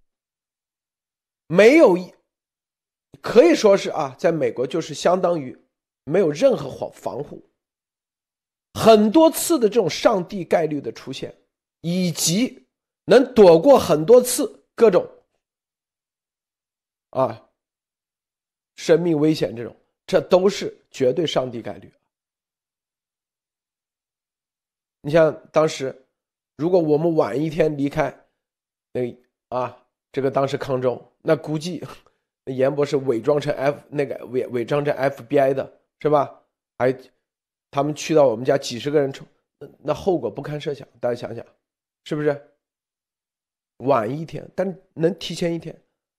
[1.47, 2.13] 没有一
[3.21, 5.55] 可以说是啊，在美国就是相当于
[6.05, 7.43] 没有任何防防护，
[8.73, 11.35] 很多次的这种上帝概率的出现，
[11.81, 12.65] 以及
[13.05, 15.07] 能躲过很多次各种。
[17.09, 17.49] 啊，
[18.77, 19.75] 生命危险这种，
[20.07, 21.91] 这都是绝对上帝概率。
[25.01, 26.05] 你像当时，
[26.57, 28.25] 如果我们晚一天离开，
[28.93, 29.01] 那
[29.49, 31.83] 啊，这个当时康州，那估计
[32.45, 36.41] 那严博士伪装成 F 那个伪伪装成 FBI 的是吧？
[36.77, 36.95] 还
[37.69, 39.25] 他们去到我们家几十个人冲，
[39.59, 40.87] 那那后果不堪设想。
[40.99, 41.45] 大家想想，
[42.03, 42.49] 是不是？
[43.77, 45.75] 晚一天，但能提前一天。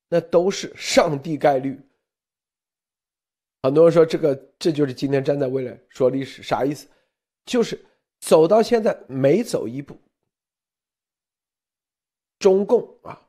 [0.09, 1.81] 那都是上帝概率。
[3.63, 6.87] 很多人说这个，这就是今天站在未来说历史啥意思？
[7.47, 7.81] 就是
[8.23, 9.99] 走到现在每走一步，
[12.39, 13.29] 中共啊，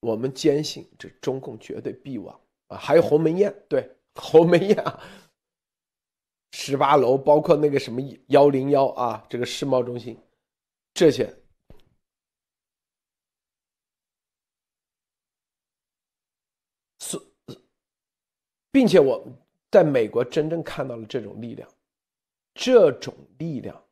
[0.00, 2.78] 我们坚信这中共绝对必亡啊！
[2.78, 5.02] 还有鸿门宴，对鸿门宴啊，
[6.52, 10.16] 十八楼包括那个什么幺零幺啊，这个世贸中心，
[10.94, 11.36] 这些。
[18.70, 19.26] 并且我
[19.70, 21.66] 在美国真正看到了这种力量，
[22.54, 23.85] 这种力量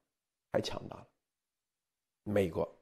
[0.55, 1.07] 太强大了。
[2.23, 2.73] 美国，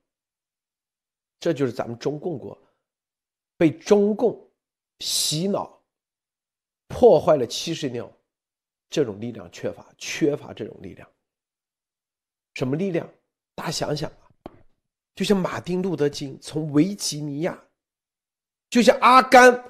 [1.41, 2.57] 这就是咱们中共国
[3.57, 4.39] 被中共
[4.99, 5.83] 洗脑、
[6.87, 8.07] 破坏了七十年，
[8.91, 11.09] 这种力量缺乏，缺乏这种力量。
[12.57, 13.09] 什么力量？
[13.55, 14.53] 大家想想啊，
[15.15, 17.59] 就像马丁·路德·金从维吉尼亚，
[18.69, 19.65] 就像阿甘。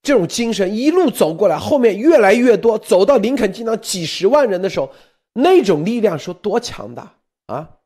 [0.00, 4.94] 这种精神一路走过来，后面越来越多，走到林肯机场几十万人的时候，
[5.32, 7.17] 那种力量说多强大
[7.48, 7.80] 啊！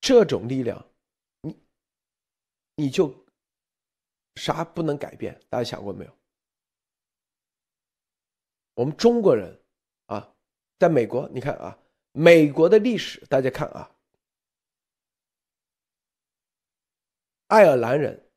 [0.00, 0.84] 这种力量，
[1.40, 1.58] 你
[2.74, 3.24] 你就
[4.34, 5.40] 啥不能改变？
[5.48, 6.18] 大家想过没有？
[8.74, 9.58] 我们中国人
[10.06, 10.36] 啊，
[10.78, 11.78] 在美国，你看啊，
[12.12, 13.96] 美国的历史，大家看啊。
[17.46, 18.30] 爱尔兰人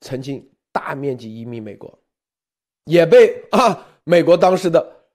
[0.00, 2.00] 曾经大面积移民美国，
[2.84, 5.06] 也被啊美国当时的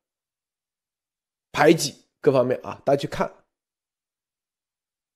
[1.51, 3.31] 排挤各方面啊，大家去看。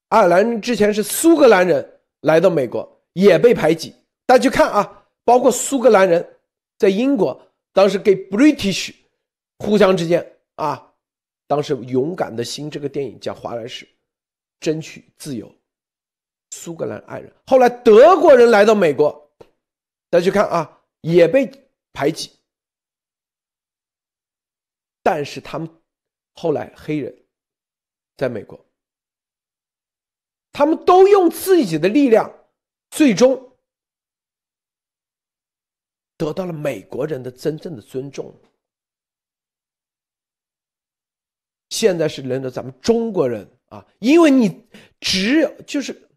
[0.10, 3.94] 爱尔兰之前是苏格兰人来到美国，也被排挤，
[4.26, 6.38] 大家去看啊，包括苏格兰人
[6.78, 7.40] 在英国
[7.74, 8.96] 当时给 British
[9.60, 10.94] 互相之间啊，
[11.48, 13.88] 当时勇敢的心这个电影讲华莱士
[14.60, 15.54] 争取自由。
[16.52, 19.32] 苏格兰爱人，后来德国人来到美国，
[20.10, 21.48] 大家去看啊，也被
[21.94, 22.32] 排挤。
[25.12, 25.68] 但是他们
[26.36, 27.12] 后来黑人
[28.16, 28.64] 在美国，
[30.52, 32.32] 他们都用自己的力量，
[32.92, 33.58] 最终
[36.16, 38.32] 得到了美国人的真正的尊重。
[41.70, 44.64] 现在是轮到咱们中国人啊，因为你
[45.00, 46.08] 只有就是。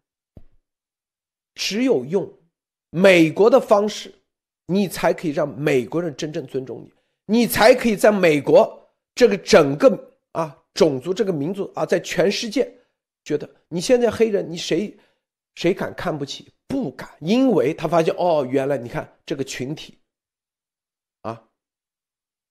[1.55, 2.31] 只有用
[2.91, 4.13] 美国的方式，
[4.67, 8.82] 你才可以让美国人真正尊重你，你才可以在美国
[9.15, 12.73] 这个整个啊种族这个民族啊，在全世界
[13.23, 14.97] 觉得你现在黑人，你谁
[15.55, 16.51] 谁敢看不起？
[16.67, 19.99] 不敢，因为他发现哦，原来你看这个群体
[21.21, 21.47] 啊，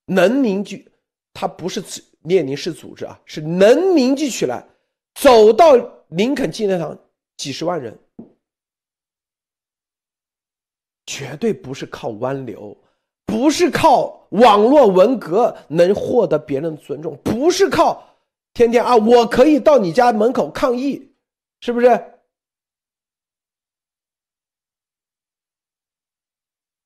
[0.07, 0.89] 能凝聚，
[1.33, 1.83] 他不是
[2.21, 4.65] 列宁式组织啊，是能凝聚起来，
[5.15, 5.75] 走到
[6.11, 6.97] 林肯纪念堂
[7.37, 7.99] 几十万人，
[11.05, 12.81] 绝对不是靠湾流，
[13.25, 18.03] 不是靠网络文革能获得别人的尊重，不是靠
[18.55, 21.11] 天天啊，我可以到你家门口抗议，
[21.61, 21.87] 是不是？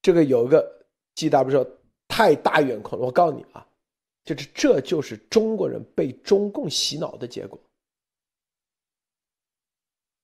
[0.03, 1.69] 这个有一个 G W 说
[2.07, 3.67] 太大眼眶，我告诉你啊，
[4.25, 7.59] 就是这就是中国人被中共洗脑的结果。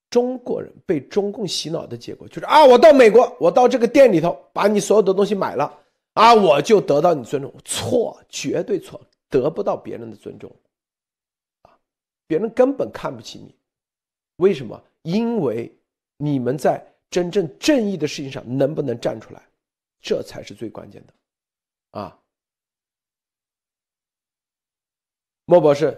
[0.08, 5.81] 中国人被中共洗脑的结果就是啊，我到美国，我到这个店里头把你所有的东西买了
[6.14, 7.52] 啊，我就得到你尊重。
[7.64, 10.54] 错，绝对错，得不到别人的尊重
[11.62, 11.78] 啊，
[12.26, 13.54] 别人根本看不起你。
[14.36, 14.82] 为什么？
[15.02, 15.74] 因为
[16.16, 19.42] 你们在真正正义的事情上能不能站出来？
[20.00, 21.14] 这才是最关键的，
[21.90, 22.18] 啊，
[25.44, 25.96] 莫博士，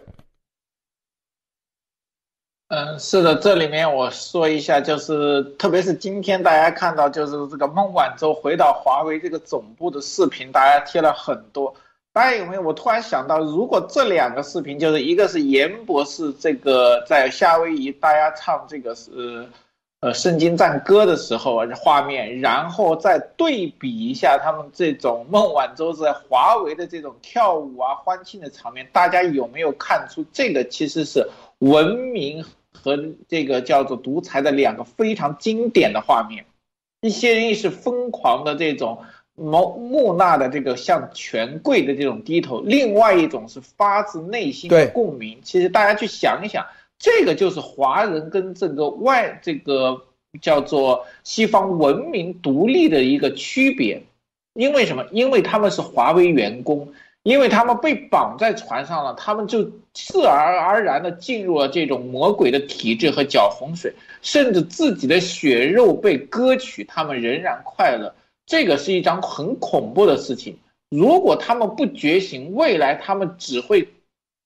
[2.68, 11.74] 嗯，是的，这里面我说一下，就是特别是今天大家看到，就是这个孟晚舟回到华为这个总部的视频，大家贴了很多。
[12.12, 12.62] 大家有没有？
[12.62, 19.46] 我突然想到，如果这两个视频，就是一个是严博士这个在夏威夷，大家唱这个是。
[20.00, 31.26] 呃，圣经赞歌的时候画面，然后再对比一下他们这种孟晚舟在华为的这种跳舞啊、欢庆的场面，大家有没有看出这个其实是
[31.58, 36.44] 文明和这个叫做独裁的两个非常经典的画面？
[37.00, 38.98] 一些人是疯狂的这种
[39.34, 45.38] 木木讷的这个向权贵的这种低头，另外一种是发自内心的共鸣。
[45.42, 46.64] 其实大家去想一想。
[46.96, 50.00] 这个就是华人跟这个外这个
[50.40, 54.00] 叫做西方文明独立的一个区别，
[54.54, 55.04] 因为什么？
[55.10, 68.14] 因为他们是华为员工，因为他们被绑在船上了，他们就自然而然的进入了这种魔鬼的体制和搅洪水，甚至自己的血肉被割取，他们仍然快乐。
[68.46, 70.56] 这个是一张很恐怖的事情。
[70.90, 73.88] 如果他们不觉醒，未来他们只会。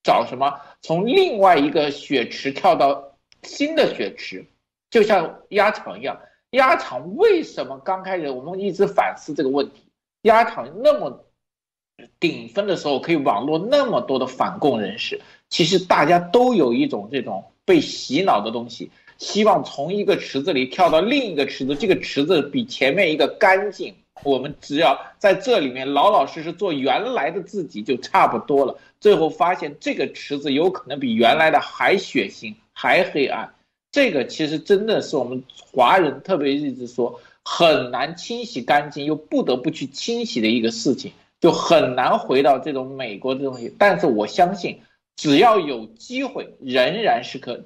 [0.01, 0.61] 找什么？
[0.81, 3.03] 从另外一个血池跳到
[3.43, 4.45] 新的血池，
[4.89, 6.17] 就像鸭场一样。
[6.51, 9.83] 鸭场为什么刚开始我们一直反思这个问题？
[10.21, 11.25] 鸭场那么
[12.19, 23.93] 顶峰的时候，可以网络那么多的反共人士，其实大家都有一种这种被洗脑的东西，希望从一个池子里跳到另一个池子，这个池子比前面一个干净。
[24.23, 28.77] 我们只要在这里面老老实实做原来的自己就差不多了。
[28.99, 33.53] 最后发现这个池子有可能比原来的还血腥、还黑暗。
[33.93, 43.73] 这个其实真的是我们华人特别一直说很难清洗干净，又不得不去清洗的一个事情，就很难回到这种美国的东西。
[43.77, 44.79] 但是我相信，
[45.15, 47.65] 只要有机会，仍然是可，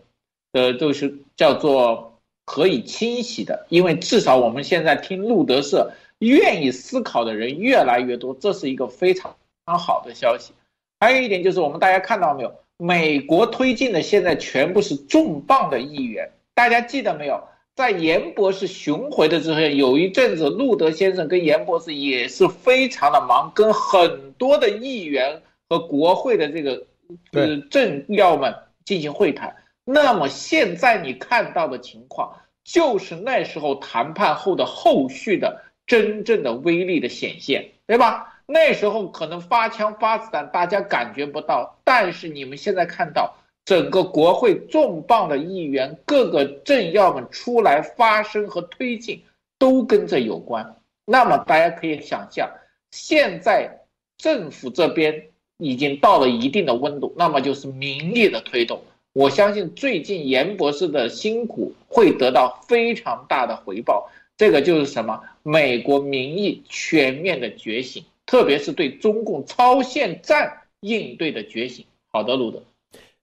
[0.51, 3.65] 呃，就是叫做可以清洗的。
[3.69, 5.91] 因为至少我们现在听路德社。
[6.19, 10.53] 愿意思考的人越来越多，这是一个非常好的消息。
[11.01, 12.55] 还有一点就是，我们大家看到没有？
[12.77, 17.43] 美国推进的现在全部是重磅的议员，大家记得没有？
[17.75, 26.85] 在严博士巡回的之后，有一阵子，路德先生跟严博士也是非常的忙，跟很多的议员和国会的这个
[27.31, 28.55] 呃政要们
[28.85, 29.55] 进行会谈。
[29.85, 35.61] 那么现在你看到的情况，就是那时候谈判后的后续的。
[35.85, 38.39] 真正的威力的显现，对吧？
[38.45, 49.21] 那时候可能发枪发子弹，大家感觉不到，但是你们现在看到整个国会重磅的议员，各个政要们出来发声和推进，
[49.57, 50.75] 都跟这有关。
[51.05, 52.49] 那么大家可以想象，
[52.91, 53.85] 现在
[54.17, 55.27] 政府这边
[55.57, 58.81] 已经到了一定的温度，那么就是民意的推动。
[59.13, 64.09] 我相信最近严博士的辛苦会得到非常大的回报。
[64.35, 65.21] 这个就是什么？
[65.43, 71.85] 美国民意全面的觉醒，特别是对中共超限战应对的觉醒。
[72.07, 72.63] 好的，路德，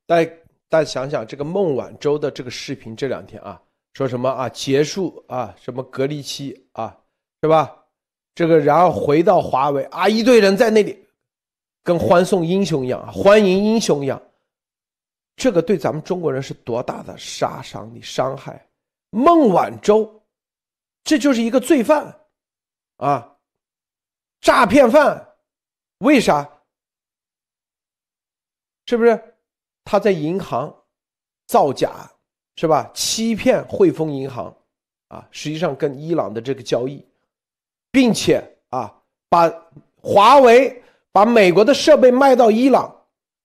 [0.07, 0.31] 大家
[0.71, 3.61] 大家想想这个孟晚舟的这个视频，这两天啊，
[3.93, 4.49] 说什么啊？
[4.49, 5.53] 结束啊？
[5.61, 6.97] 什么隔离期啊？
[7.43, 7.77] 是吧？
[8.37, 11.05] 这个然后回到华为啊，一堆人在那里
[11.83, 14.23] 跟欢送英雄一样，欢迎英雄一样。
[15.35, 18.65] 这个对咱们中国人是多大的杀伤力、伤害？
[19.11, 20.23] 孟晚舟。
[21.03, 22.15] 这就是一个罪犯，
[22.99, 23.37] 啊，
[24.41, 25.35] 诈骗犯，
[25.99, 26.49] 为啥？
[28.87, 29.35] 是不是
[29.85, 30.75] 他在银行
[31.47, 32.11] 造假，
[32.57, 32.91] 是吧？
[32.95, 34.55] 欺骗汇丰银行，
[35.09, 37.05] 啊，实际上跟伊朗的这个交易，
[37.91, 38.95] 并且啊，
[39.29, 39.51] 把
[40.01, 42.95] 华为把美国的设备卖到伊朗，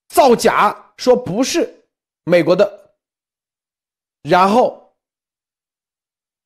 [0.10, 1.74] 造假说不是
[2.26, 2.92] 美国的，
[4.22, 4.94] 然后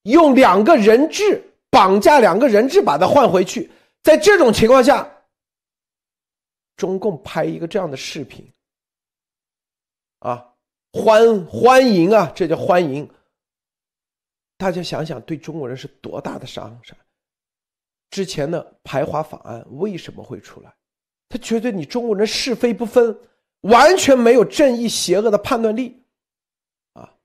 [0.03, 3.69] 用两个人质绑架两个人质把它换回去。
[4.01, 5.07] 在这种情况下，
[6.77, 8.49] 中共拍一个这样的视频，
[10.19, 10.53] 啊，
[10.93, 13.09] 欢欢迎啊，这叫欢迎。
[14.57, 16.97] 大家想想，对中国人是多大的伤害？
[18.09, 20.73] 之前的排华法案为什么会出来？
[21.29, 23.15] 他觉得你中国人是非不分，
[23.61, 26.03] 完全没有正义邪恶的判断力，
[26.93, 27.15] 啊，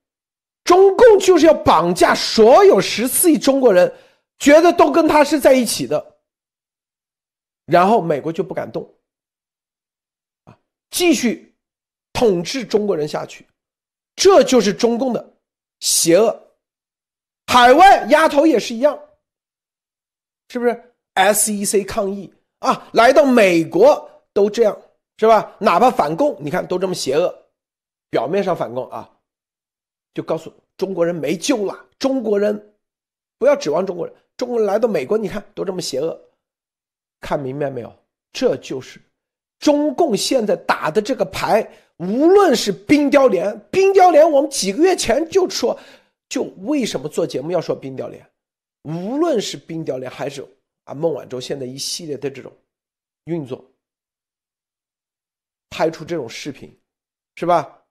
[0.63, 3.91] 中共就是要绑架所有十四亿中国人，
[4.37, 6.19] 觉得都跟他是在一起的，
[7.65, 8.93] 然后美国就不敢动，
[10.43, 10.59] 啊，
[10.91, 11.54] 继续
[12.15, 13.45] 统治中国人下去，
[14.15, 15.33] 这就是中共的
[15.81, 16.41] 邪恶。
[17.45, 18.97] 海外丫头也是一样。
[20.49, 22.87] 是不是 SEC 抗议啊？
[22.93, 24.79] 来到美国都这样
[25.17, 25.55] 是吧？
[25.59, 27.33] 哪怕反共，你看都这么邪恶，
[28.09, 29.09] 表面上反共啊，
[30.13, 31.85] 就告诉中国人没救了。
[31.97, 32.75] 中国人
[33.37, 36.17] 不要指望中国人，中国人来到美国，你看都这么邪恶，
[37.19, 37.93] 看明白没有？
[38.31, 39.01] 这就是
[39.59, 41.67] 中共现在打的这个牌。
[41.97, 45.79] 无论是冰雕连，冰雕连，我们几个月前就说，
[46.27, 48.29] 就为什么做节目要说冰雕连？
[48.83, 50.45] 无论是冰雕连还是
[50.83, 52.51] 啊孟晚舟，现在一系列的这种
[53.25, 53.63] 运作，
[55.69, 56.77] 拍出这种视频，
[57.35, 57.81] 是吧？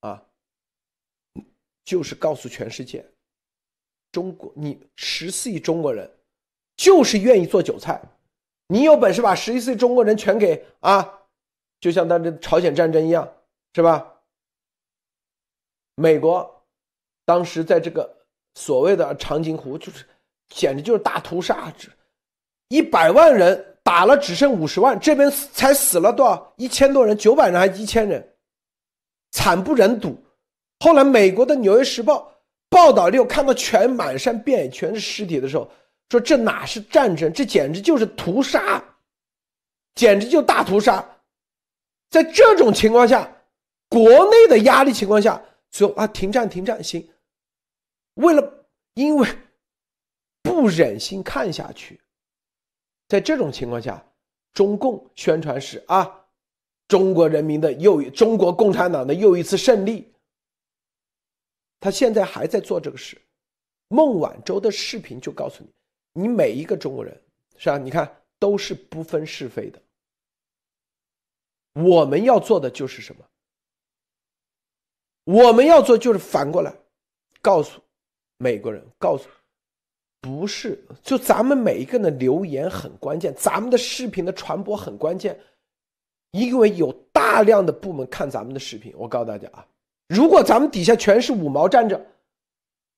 [0.00, 0.24] 啊，
[1.84, 3.04] 就是告诉全世界，
[4.10, 6.10] 中国你十四亿中国人
[6.76, 8.00] 就是愿意做韭菜，
[8.68, 11.20] 你有本事把十四亿中国人全给啊，
[11.78, 13.30] 就像当这朝鲜战争一样，
[13.74, 14.06] 是吧？
[15.94, 16.64] 美国
[17.24, 18.10] 当时在这个
[18.54, 20.04] 所谓的长津湖，就是。
[20.52, 21.72] 简直就是大屠杀！
[21.78, 21.88] 这
[22.70, 26.52] 一百万人打了，只剩五十万，这边才死了多少？
[26.56, 28.34] 一千多人，九百人还一千人，
[29.30, 30.20] 惨不忍睹。
[30.80, 32.16] 后来美国的《纽约时报》
[32.68, 35.70] 报道六看到全满山遍野全是尸体的时候，
[36.08, 37.32] 说这哪是战争？
[37.32, 38.82] 这简直就是屠杀，
[39.94, 41.08] 简直就大屠杀！
[42.10, 43.32] 在这种情况下，
[43.90, 47.06] 国内的压力情况下，说啊停战停战行，
[48.14, 49.28] 为了因为。
[50.42, 52.00] 不忍心看下去，
[53.08, 54.02] 在这种情况下，
[54.54, 56.26] 中共宣传是啊，
[56.88, 60.10] 中国人民的又中国共产党的又一次胜利。
[61.78, 63.20] 他现在还在做这个事。
[63.88, 67.22] 孟晚舟的视频就告诉你，你每一个中国人
[67.58, 67.76] 是吧？
[67.76, 69.80] 你看都是不分是非的。
[71.74, 73.29] 我们要做的就是什么？
[75.24, 76.72] 我们要做就是反过来，
[77.40, 77.80] 告诉
[78.38, 79.28] 美国人，告诉。
[80.22, 85.38] 不是，就咱们每一个人的留言很关键，咱们的视频的传播很关键，
[86.32, 88.92] 因为有大量的部门看咱们的视频。
[88.98, 89.66] 我告诉大家啊，
[90.08, 91.98] 如果咱们底下全是五毛站着，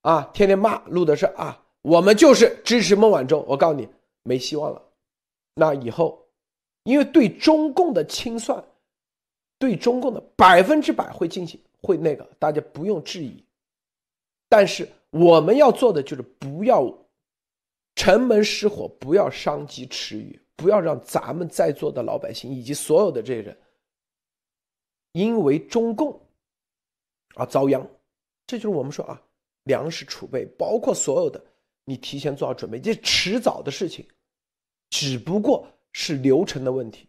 [0.01, 3.89] 啊，天天骂录的是啊，我们就是支持孟晚舟，我告诉你
[4.25, 4.83] 没希望了。
[5.55, 6.27] 那以后，
[6.83, 8.61] 因为对中共的清算，
[9.63, 13.45] 对中共的百分之百会进行会那个，大家不用质疑。
[14.49, 16.93] 但是我们要做的就是不要。
[17.95, 23.57] 城门失火，不要伤及池鱼，不要让咱们在座的老百姓以及所有的这些人，
[25.13, 26.19] 因为中共
[27.35, 27.87] 啊遭殃。
[28.47, 29.23] 这就是我们说啊，
[29.65, 31.45] 粮食储备，包括所有的，
[31.85, 34.09] 你提前做好准备，这迟早的事情，
[34.89, 37.07] 只不过是流程的问题。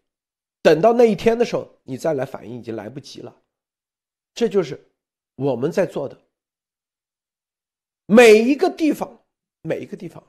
[0.64, 3.36] 等到那一天的时候，你再来反应已经来不及了。
[4.34, 4.84] 这就是
[5.36, 6.20] 我们在做的，
[8.08, 9.24] 每一个地方，
[9.62, 10.24] 每一个地方。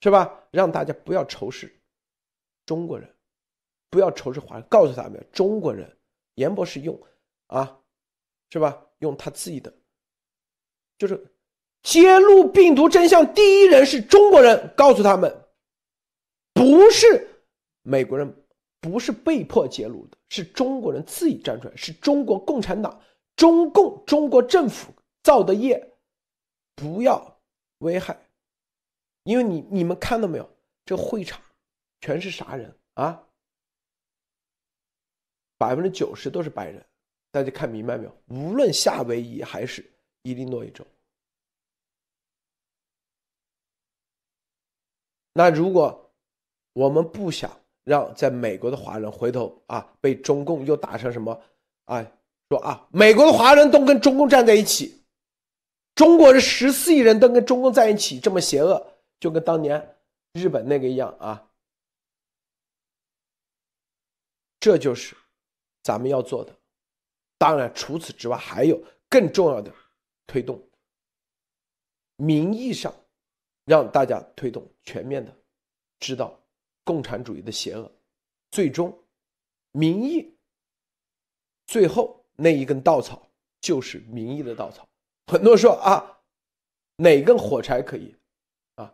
[0.00, 0.44] 是吧？
[0.52, 1.68] 让大家不要仇视
[2.64, 3.12] 中国人，
[3.90, 4.64] 不要仇视华人。
[4.68, 5.98] 告诉他们，中国人，
[6.36, 6.96] 严博士用
[7.48, 7.80] 啊，
[8.50, 8.86] 是吧？
[9.00, 9.74] 用他自己的，
[10.98, 11.20] 就是
[11.82, 14.72] 揭露病毒真相第一人是中国人。
[14.76, 15.36] 告诉他们，
[16.52, 17.28] 不是
[17.82, 18.32] 美国人，
[18.80, 23.00] 不是被迫揭露的，是中国人自己站出来，是中国共产党、
[23.34, 25.96] 中共、中国政府造的业，
[26.74, 27.40] 不要
[27.78, 28.16] 危害。
[29.24, 30.48] 因为你你们看到没有，
[30.84, 31.40] 这会场
[32.00, 33.24] 全是啥人啊？
[35.58, 36.86] 百分之九十都是白人，
[37.30, 38.22] 大家看明白没有？
[38.28, 39.84] 无论夏威夷还是
[40.22, 40.86] 伊利诺伊州，
[45.32, 46.14] 那如果
[46.72, 47.50] 我们不想
[47.88, 51.42] 让在美国的华人回头啊，被中共又打成什么？
[51.86, 52.12] 哎，
[52.50, 55.02] 说啊，美国的华人都跟中共站在一起，
[55.94, 58.86] 中国人十四亿人都跟中共在一起，这么邪恶。
[59.18, 59.96] 就跟当年
[60.34, 61.50] 日本那个一样啊，
[64.60, 65.16] 这就是
[65.82, 66.54] 咱们要做的。
[67.38, 69.72] 当然，除此之外，还有更重要的
[70.26, 70.62] 推动，
[72.16, 72.94] 名义上
[73.64, 75.34] 让大家推动全面的
[75.98, 76.37] 知道
[76.88, 77.92] 共产主义的邪恶，
[78.50, 78.98] 最终
[79.72, 80.34] 民意
[81.66, 83.28] 最后那一根稻草
[83.60, 84.88] 就是民意的稻草。
[85.26, 86.18] 很多人说啊，
[86.96, 88.16] 哪根火柴可以
[88.76, 88.90] 啊？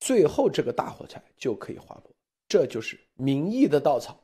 [0.00, 2.10] 最后这个大火柴就可以划破，
[2.48, 4.18] 这就是民意的稻草，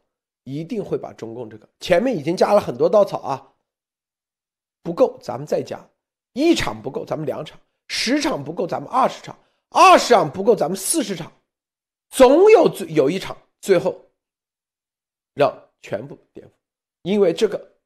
[0.45, 3.53] 一定会把中共这个前面已经加了很多稻草啊。
[4.83, 5.87] 不够，咱们再加
[6.33, 7.59] 一场不够，咱们两场；
[7.89, 9.37] 十场不够，咱们二十场；
[9.69, 11.31] 二十场不够，咱们四十场。
[12.11, 14.05] 总有最有一场，最后
[15.35, 16.51] 让全部颠覆，
[17.03, 17.77] 因为这个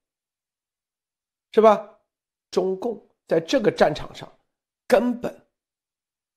[1.52, 1.98] 是吧？
[2.50, 4.30] 中共在这个战场上
[4.86, 5.46] 根本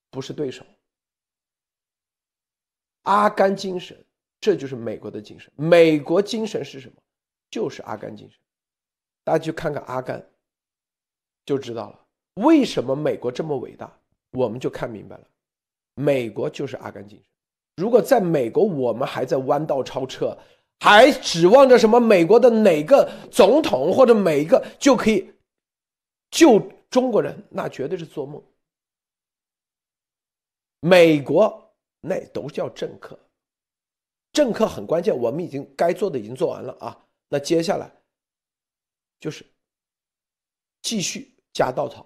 [0.10, 0.66] 不是对手。
[3.04, 4.06] 阿甘精神，
[4.40, 5.52] 这就是美国的精神。
[5.56, 7.02] 美国精神是什么？
[7.50, 8.40] 就是阿甘精神。
[9.24, 10.28] 大家去看看阿甘。
[11.46, 13.98] 就知道了为什么美国这么伟大，
[14.32, 15.26] 我们就看明白了，
[15.94, 17.32] 美国就是阿甘精神。
[17.78, 20.38] 如果在美国我们还在弯道超车，
[20.82, 25.34] 还指望着什么美国的哪个总统或者每一个就可以
[26.30, 26.60] 救
[26.90, 28.44] 中国人，那绝对是做梦。
[30.82, 33.18] 美国那都叫政客，
[34.34, 37.90] 政客很关键，我们已经该做的已经做完了啊，那接下来
[39.20, 39.46] 就是
[40.82, 41.34] 继续。
[41.54, 42.06] 加稻草，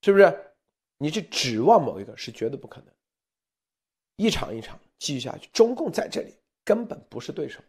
[0.00, 0.54] 是不是？
[0.96, 2.94] 你去指望某一个是绝对不可能。
[4.16, 6.34] 一场一场继续下去，中共在这里
[6.64, 7.60] 根本不是对手，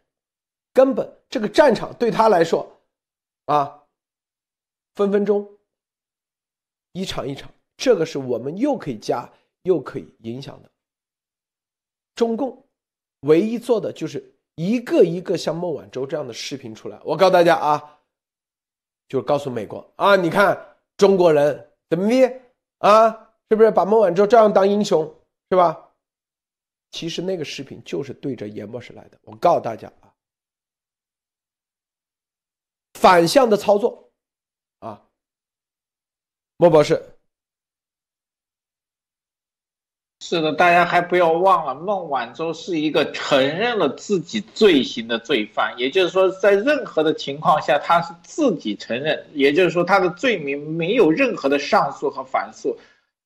[0.72, 2.70] 根本这个战场对他来说，
[3.46, 3.82] 啊，
[4.94, 5.48] 分分钟，
[6.92, 9.30] 一场一场，这个是我们又可以加
[9.62, 10.70] 又可以影响的。
[12.14, 12.64] 中共
[13.20, 14.22] 唯一做的就是
[14.56, 17.98] 一个一个像孟晚舟这样的视频出来，我告诉大家啊。
[19.08, 20.58] 就是告诉美国啊，你看
[20.96, 22.40] 中国人怎么的
[22.78, 23.10] 啊？
[23.50, 25.04] 是不是把孟晚舟照样当英雄
[25.50, 25.91] 是吧？
[26.92, 29.18] 其实那个视频就是对着严博士来的。
[29.22, 30.12] 我告诉大家啊，
[32.94, 34.12] 反向的操作
[34.78, 35.02] 啊，
[36.58, 37.02] 莫博士。
[40.20, 52.78] 是的，大家还不要忘了，孟晚舟是一个承认了自己罪行的罪犯，也就是说，在任何的情况下，他是自己承认，也就是说，他的罪名没有任何的上诉和反诉。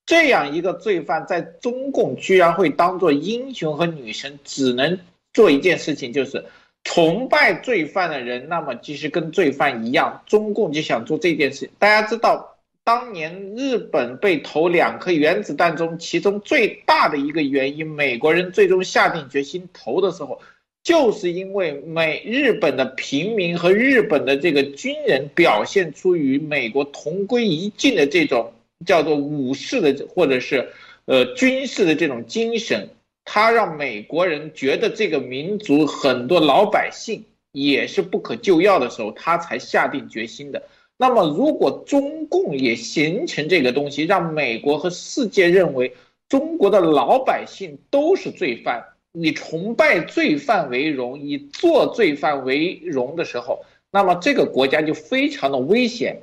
[0.07, 4.99] 这样一个罪犯，在中共居然会当做英雄和女神，只能
[5.35, 6.47] 做一件事情，就是
[6.85, 8.49] 崇拜罪犯的人。
[8.49, 11.69] 那么，其实跟罪犯一样，中共就想做这件事。
[11.79, 12.55] 大家知道。
[12.85, 20.41] 当年日本被投两颗原子弹中，其中最大的一个原因，美国人最终下定决心投的时候，
[20.85, 28.53] 就是因为美日本的平民和日本的这个军人表现出与美国同归于尽的这种
[28.85, 30.73] 叫做武士的或者是
[31.07, 32.91] 呃军事的这种精神，
[33.25, 40.63] 他让美国人觉得这个民族很多老百姓也是不可救药的时候，他才下定决心的。
[40.99, 45.95] 那么，如果中共也形成这个东西，让美国和世界认为
[46.29, 56.23] 中国的老百姓都是罪犯，以崇拜罪犯为荣，以做罪犯为荣的时候，那么这个国家就非常的危险。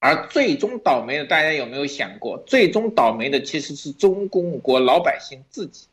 [0.00, 2.38] 而最终倒霉的，大家有没有想过？
[2.46, 5.86] 最终倒霉的其实是中共国老百姓自己。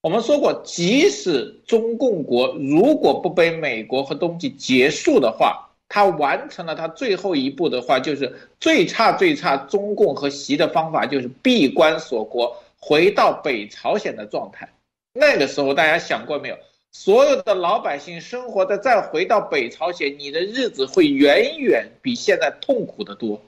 [0.00, 14.68] 我们说过，即使中共国如果不被美国和东西结束的话，他完成了他最后一步的话，就是最差最差，中共和习的方法就是闭关锁国，回到北朝鲜的状态。
[15.12, 16.56] 那个时候大家想过没有？
[16.90, 23.42] 所有的老百姓生活的再回到北朝鲜，你的日子会远远比现在痛苦的多。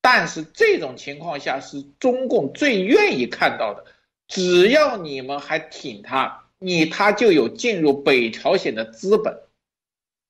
[0.00, 3.84] 但是这种情况下是中共最愿意看到的，
[4.28, 9.40] 只要你们还挺他，你他就有进入北朝鲜的资本。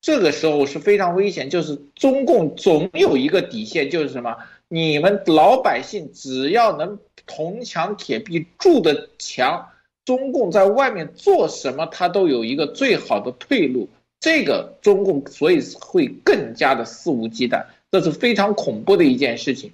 [0.00, 4.36] 这个时候是非常危险，就是中共总有一个底线，就是什么？
[4.68, 9.70] 你们老百姓只要能铜墙铁壁筑的墙，
[10.08, 13.90] 中共在外面做什么，他都有一个最好的退路。
[14.20, 19.70] 这个中共所以会更加的肆无忌惮，这是非常恐怖的一件事情。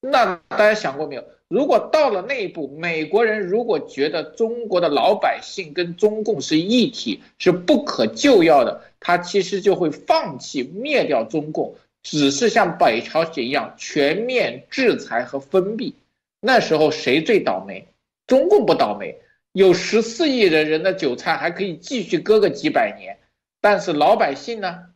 [0.00, 1.24] 那大家想过没有？
[1.48, 15.94] 如果到了那一步，美国人如果觉得中国的老百姓跟中共是一体，是不可救药的，他其实就会放弃灭掉中共，只是像北朝鲜一样全面制裁和封闭。
[16.40, 17.86] 那时候谁最倒霉？
[18.26, 19.18] 中共不倒霉，
[19.52, 23.18] 有十四亿的人的韭菜还可以继续割个几百年。
[23.60, 24.86] 但是老百姓呢，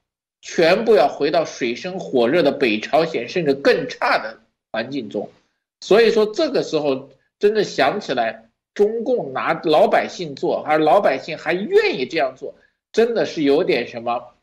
[0.40, 4.40] 全部要回到水深火热的北朝鲜，甚至更差的
[4.72, 5.30] 环境中。
[5.80, 12.54] 所以说，这个时候真的想起来，中共拿老百姓做，而老百姓还愿意这样做，
[12.92, 14.34] 真的是有点什么，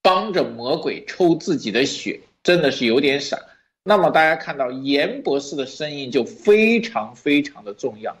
[0.00, 3.38] 帮着魔鬼抽自己的血，真的是有点傻。
[3.82, 8.16] 那么大家看到严博士的声音就非常非常的重要。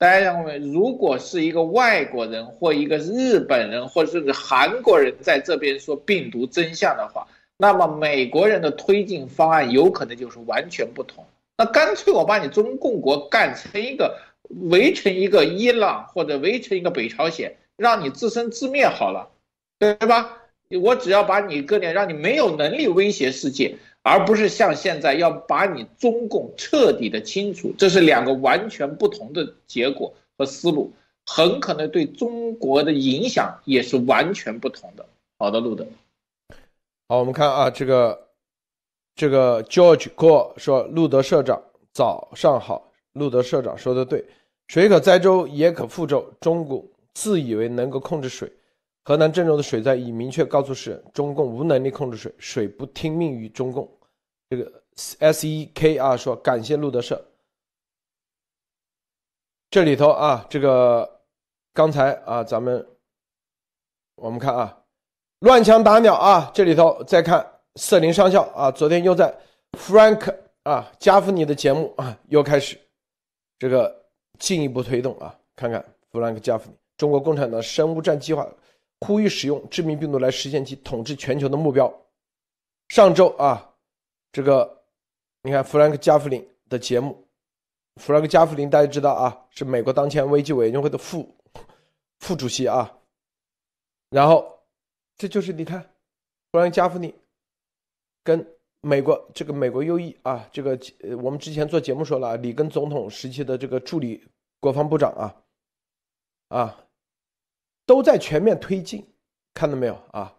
[0.00, 7.28] 大家认为，如果是一个外国人或一个日本人或者是韩国人在这边说病毒真相的话，
[7.58, 11.22] 那么美国人的推进方案有可能就是完全不同。
[11.58, 14.16] 那干脆我把你中共国干成一个
[14.70, 19.28] 围成一个伊朗或者围成一个北朝鲜，让你自生自灭好了，
[19.78, 20.38] 对吧？
[20.80, 23.76] 我只要把你割点，让你没有能力威胁世界。
[24.02, 30.92] 而不是像现在要把你中共彻底的清除，这是两个完全不同的结果和思路，
[31.26, 35.06] 很可能对中国的影响也是完全不同的。
[35.38, 35.86] 好的，路德。
[37.08, 38.28] 好，我们看啊，这个
[39.14, 42.90] 这个 George Cole 说，路德社长早上好。
[43.12, 44.24] 路德社长说的对，
[44.68, 46.32] 水可载舟，也可覆舟。
[46.40, 48.50] 中共自以为能够控制水。
[49.10, 53.92] 河南郑州的水灾已明确告诉世人，中共无能力控制水，水不听命于中共。
[54.48, 54.72] 这个
[55.18, 57.20] S E K 啊说感谢路德社。
[59.68, 61.22] 这里头啊，这个
[61.74, 62.86] 刚才啊，咱们
[64.14, 64.80] 我们看啊，
[65.40, 67.44] 乱枪打鸟啊，这里头再看
[67.74, 69.36] 瑟林上校啊，昨天又在
[69.72, 70.32] Frank
[70.62, 72.78] 啊加夫尼的节目啊又开始
[73.58, 74.04] 这个
[74.38, 78.48] 进一步推动啊，看看 Frank 加夫尼，中国共产党生物战计划。
[79.00, 81.92] 呼吁使用致命病毒来实现其统治全球的目标。
[82.88, 83.74] 上周啊，
[84.30, 84.82] 这个
[85.42, 87.26] 你看弗兰克·加弗林的节目，
[87.96, 91.34] 弗兰克·加弗林大家知道啊，是美国当前危机委员会的副
[92.18, 92.98] 副主席啊。
[94.10, 94.60] 然后
[95.16, 95.80] 这就是你看，
[96.52, 97.14] 弗兰克·加弗林
[98.22, 98.44] 跟
[98.82, 100.78] 美国这个美国右翼啊，这个
[101.22, 104.22] 我们之前做节目说了，里根总统时期的这个助理
[104.58, 105.34] 国防部长啊，
[106.48, 106.84] 啊。
[107.90, 109.04] 都在全面推进，
[109.52, 110.32] 看到没有啊？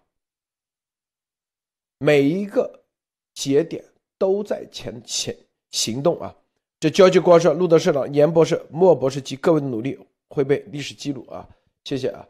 [1.98, 2.86] 每一个
[3.34, 3.84] 节点
[4.18, 5.36] 都在前前
[5.72, 6.34] 行动啊！
[6.80, 10.00] 这交际国社、路德社长、严博士、莫博士及各位的努力
[10.30, 11.46] 会被历史记录啊！
[11.84, 12.26] 谢谢啊！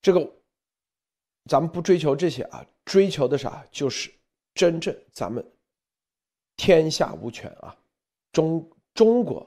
[0.00, 0.32] 这个
[1.44, 3.62] 咱们不追求这些啊，追求的啥？
[3.70, 4.10] 就是
[4.54, 5.46] 真正咱们
[6.56, 7.76] 天下无权啊！
[8.32, 9.46] 中中国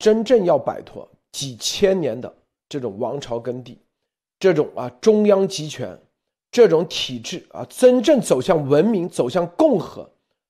[0.00, 2.36] 真正要摆脱几千年的
[2.68, 3.80] 这种王朝耕地。
[4.38, 6.00] 这种啊，中央集权，
[6.50, 10.08] 这种体制啊，真正走向文明，走向共和，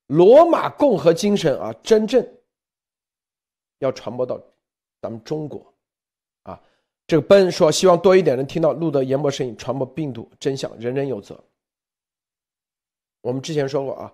[0.08, 2.26] 罗马共和精神啊，真正
[3.78, 4.38] 要传播到
[5.00, 5.72] 咱们中国
[6.42, 6.60] 啊。
[7.06, 11.42] 这个奔说，希望多一点人听到路德言博声音，传播病毒真相，人人有责。
[13.22, 14.12] 我们之前说过啊，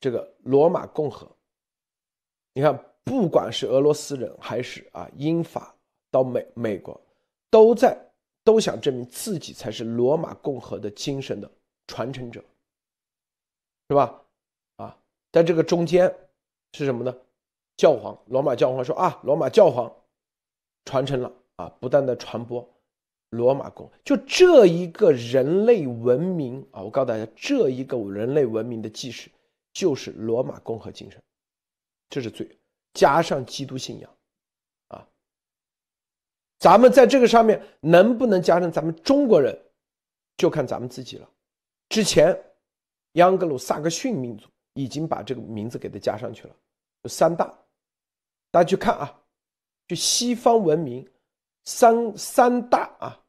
[0.00, 1.30] 这个罗马共和，
[2.54, 5.74] 你看，不管是俄罗斯人还是啊英法
[6.10, 6.98] 到美美国，
[7.50, 8.05] 都在。
[8.46, 11.50] 都想证明自己才是罗马共和的精神的
[11.88, 12.40] 传承者，
[13.88, 14.22] 是吧？
[14.76, 14.96] 啊，
[15.32, 16.14] 在这个中间
[16.72, 17.12] 是什么呢？
[17.76, 19.92] 教皇，罗马教皇说啊，罗马教皇
[20.84, 22.64] 传承了啊，不断的传播
[23.30, 29.28] 罗马共，就这一个人类文明啊，我告诉大家，这一个人类文明的基石
[29.72, 31.20] 就是罗马共和精神，
[32.08, 32.48] 这是最
[32.94, 34.15] 加上基督信仰。
[36.58, 39.56] 咱们在这个上面能不能加上咱们中国人，
[40.36, 41.30] 就看咱们自己了。
[41.88, 42.36] 之前，
[43.14, 46.56] 盎格鲁撒克逊民族已经把这个名字给它加上去了，
[47.02, 47.46] 有三大，
[48.50, 49.22] 大家去看啊，
[49.86, 51.06] 就西方文明
[51.64, 53.22] 三三大啊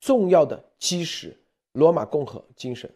[0.00, 1.36] 重要的基石：
[1.72, 2.92] 罗马共和精神、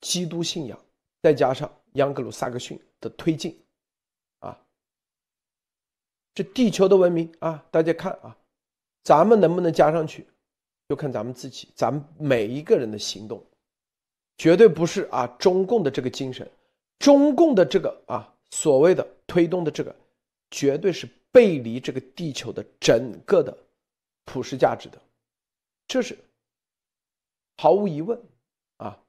[0.00, 0.78] 基督信仰，
[1.22, 3.62] 再加上盎格鲁撒克逊的推进。
[4.38, 4.58] 啊
[6.34, 8.36] 这地球的文明啊，大家看啊，
[9.08, 10.26] 咱们能不能加上去，
[10.86, 13.42] 就看咱们自己，咱们每一个人的行动，
[14.36, 16.46] 绝对不是啊中共的这个精神，
[16.98, 19.96] 中共的这个啊所谓的推动的这个，
[20.50, 23.56] 绝对是背离这个地球的整个的
[24.26, 25.00] 普世价值的，
[25.86, 26.14] 这是
[27.56, 28.20] 毫无疑问
[28.76, 29.02] 啊。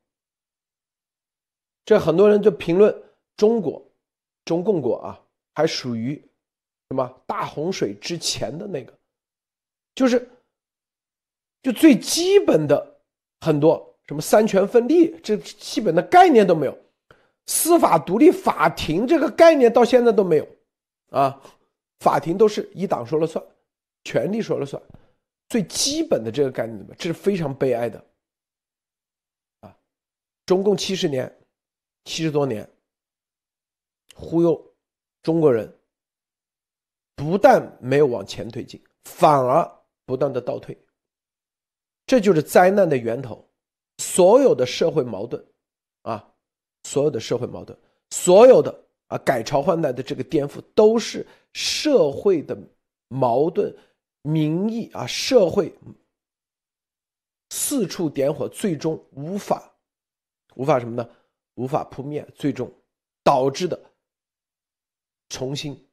[1.83, 3.03] 这很多人就评论
[3.35, 3.85] 中国，
[4.45, 5.19] 中共国啊，
[5.55, 6.15] 还属于。
[6.91, 8.91] 什么大洪水之前的那个，
[9.99, 10.29] 就是，
[11.61, 13.01] 就最基本的
[13.41, 16.79] 很多什么三权分立，这基本的概念都没有，
[17.47, 20.47] 司法独立，法庭这个概念到现在都没有，
[21.09, 21.37] 啊，
[21.99, 23.43] 法庭都是一党说了算，
[24.05, 24.81] 权力说了算，
[25.49, 28.01] 最基本的这个概念，这是非常悲哀的。
[29.59, 29.77] 啊，
[30.45, 31.29] 中共七十年，
[32.05, 32.65] 七十多年，
[34.15, 34.73] 忽悠
[35.21, 35.77] 中国人，
[37.17, 39.69] 不但没有往前推进，反而
[40.09, 40.75] 不断的倒退。
[42.07, 43.47] 这就是灾难的源头，
[43.99, 45.45] 所有的社会矛盾，
[46.01, 46.33] 啊，
[46.85, 47.77] 所有的社会矛盾，
[48.09, 52.57] 所有的啊改朝换代的这个颠覆，都是社会的
[53.09, 53.71] 矛盾、
[54.23, 55.71] 民意啊，社会
[57.51, 59.71] 四处点火，最终无法
[60.55, 61.07] 无法什么呢？
[61.53, 62.71] 无法扑灭，最终
[63.23, 63.79] 导致的
[65.29, 65.87] 重新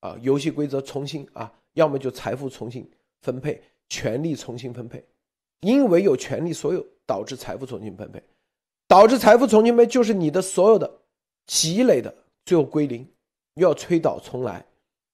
[0.00, 2.90] 啊游戏规则重新啊，要么就财富重新
[3.22, 5.04] 分配，权力重新分配。
[5.60, 8.22] 因为有权利所有，导致财富重新分配，
[8.88, 11.00] 导致财富重新分配，就是你的所有的
[11.46, 12.14] 积累的
[12.46, 13.06] 最后归零，
[13.54, 14.64] 又要推倒重来，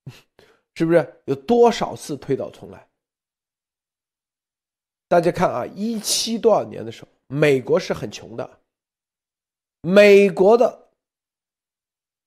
[0.74, 1.20] 是不是？
[1.24, 2.86] 有多少次推倒重来？
[5.08, 8.60] 大家看啊，一七多少年的时候，美国是很穷的，
[9.80, 10.90] 美国的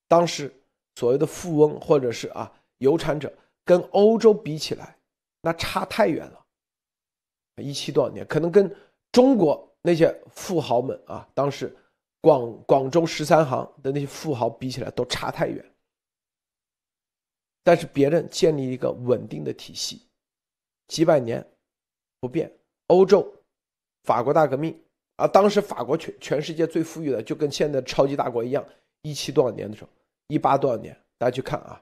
[0.10, 0.54] 当时
[0.96, 4.98] 所谓的富翁或者是啊有产者，跟欧洲比起来，
[5.42, 6.46] 那差太远了。
[7.62, 8.74] 一七多少年，可能跟
[9.12, 11.76] 中国那些富豪们啊，当时
[12.22, 15.66] 广广州十三行的那些富豪比起来都差太远。
[17.64, 20.02] 但是别人建立一个稳定的体系，
[20.88, 21.46] 几百年
[22.20, 22.52] 不变。
[22.88, 23.32] 欧洲，
[24.04, 24.76] 法国大革命
[25.18, 28.66] 啊，当时法国全全世界最富裕的，就跟现在超级大国一样。
[29.02, 29.90] 一七多少年的时候，
[30.28, 31.82] 一八多少年，大家去看啊，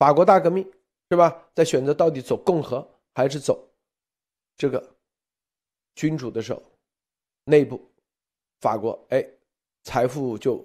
[0.00, 0.68] 法国大革命。
[1.12, 1.44] 是吧？
[1.56, 3.68] 在选择到底走共和还是走
[4.56, 4.96] 这个
[5.96, 6.62] 君主的时候，
[7.46, 7.84] 内部
[8.60, 9.28] 法国哎，
[9.82, 10.64] 财富就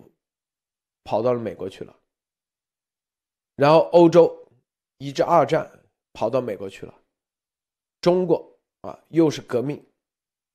[1.04, 2.00] 跑到了美国去了。
[3.56, 4.48] 然后欧洲
[5.00, 5.68] 一至二战
[6.14, 6.94] 跑到美国去了，
[8.02, 9.84] 中国啊又是革命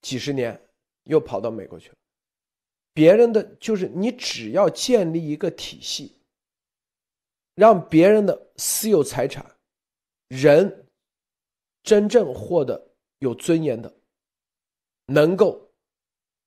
[0.03, 0.57] 几十年
[1.03, 1.97] 又跑到美国去了。
[2.95, 6.20] 别人的就是你只要建立一个体系，
[7.61, 9.45] 让别人的私有财产。
[10.29, 10.87] 人
[11.83, 13.93] 真正获得有尊严的，
[15.05, 15.71] 能够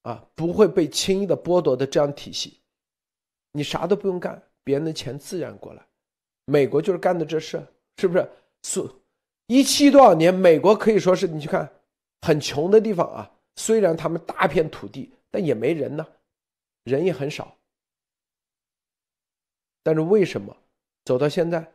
[0.01, 2.61] 啊不会被轻易的剥夺的这样体系，
[3.51, 5.86] 你啥都不用干，别人的钱自然过来。
[6.45, 7.64] 美国就是干的这事，
[7.97, 8.28] 是不是？
[8.64, 8.89] 是
[9.45, 11.72] 一七多少年，美国可以说是你去看
[12.22, 16.07] 很穷的地方啊，虽然他们大片土地，但也没人呢，
[16.86, 17.55] 人也很少。
[19.84, 20.57] 但是为什么
[21.05, 21.71] 走到现在？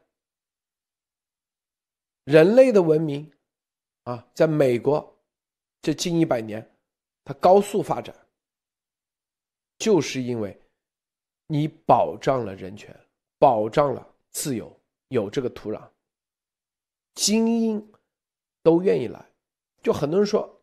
[2.24, 3.30] 人类的文明，
[4.04, 5.18] 啊，在美国
[5.80, 6.70] 这近一百年，
[7.24, 8.14] 它高速发展，
[9.78, 10.60] 就是因为
[11.46, 12.94] 你保障了人权，
[13.38, 15.88] 保障了自由，有这个土壤，
[17.14, 17.92] 精英
[18.62, 19.24] 都愿意来。
[19.82, 20.62] 就很多人说，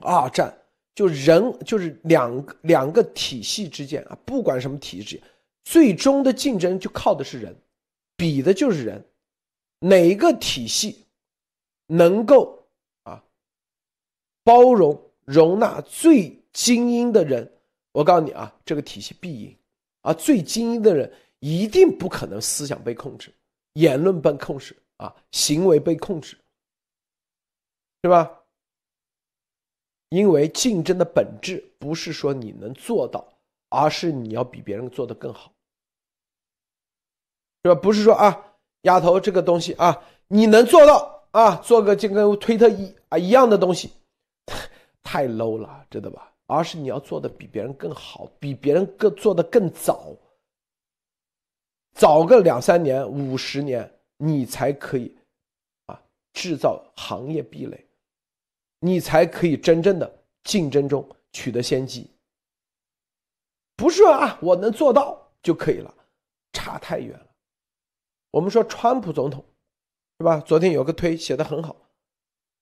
[0.00, 0.52] 二战
[0.92, 5.22] 就人就是两个两个体系之间啊，不管什么体制，
[5.62, 7.54] 最终的竞争就靠的是人，
[8.20, 9.02] 比的就是人。
[9.78, 11.06] 哪个体系
[11.86, 12.68] 能够
[13.04, 13.24] 啊
[14.44, 17.50] 包容容纳最精英的人？
[17.92, 19.56] 我告诉你啊，这个体系必赢
[20.02, 20.12] 啊！
[20.12, 23.32] 最精英的人一定不可能思想被控制，
[23.72, 26.36] 言论被控制啊，行为被控制，
[28.02, 28.42] 是吧？
[30.10, 33.26] 因为竞争的本质不是说你能做到，
[33.70, 35.54] 而是你要比别人做得更好，
[37.62, 37.74] 是吧？
[37.74, 38.46] 不是说啊。
[38.84, 41.56] 丫头，这个东西啊，你能做到啊？
[41.56, 43.92] 做个就跟推特一啊一样的东西，
[45.04, 46.32] 太 low 了，知道吧？
[46.46, 50.16] 而是你要做的比别人更好，比别人更做的更早，
[51.92, 55.14] 早个两三年、五十年，你才可以
[55.84, 56.00] 啊
[56.32, 57.86] 制造行业壁垒，
[58.78, 60.10] 你才可以真正的
[60.44, 62.08] 竞争中取得先机。
[63.76, 65.94] 不是啊，我能做到就可以了，
[66.54, 67.26] 差太远了。
[68.30, 69.44] 我们说川普总统，
[70.18, 70.38] 是吧？
[70.40, 71.74] 昨天有个推写的很好，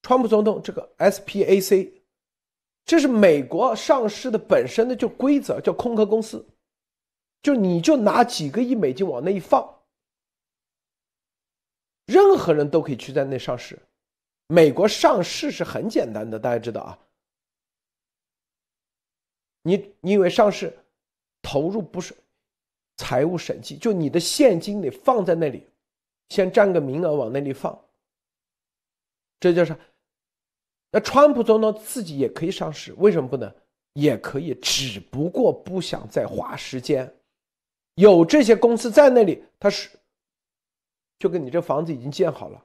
[0.02, 1.92] 川普总统这个 SPAC，
[2.84, 6.46] 这是美国上市的本身的就规则，叫空壳公司，
[7.42, 9.82] 就你就拿几个亿美金往那一放，
[12.06, 13.78] 任何人都可以去在那上市。
[14.46, 16.98] 美国上市是很简单的，大家知道啊。
[19.62, 20.74] 你你以为上市
[21.42, 22.16] 投入不是？
[22.98, 25.66] 财务审计，就你的现金得放在那里，
[26.28, 27.82] 先占个名额往那里放。
[29.40, 29.74] 这就是，
[30.90, 33.50] 那川普总统自己也可以上市，为什么不能？
[33.94, 37.12] 也可以，只不过不想再花时间。
[37.94, 39.88] 有这些公司在那里，他是，
[41.18, 42.64] 就跟你这房子已经建好了，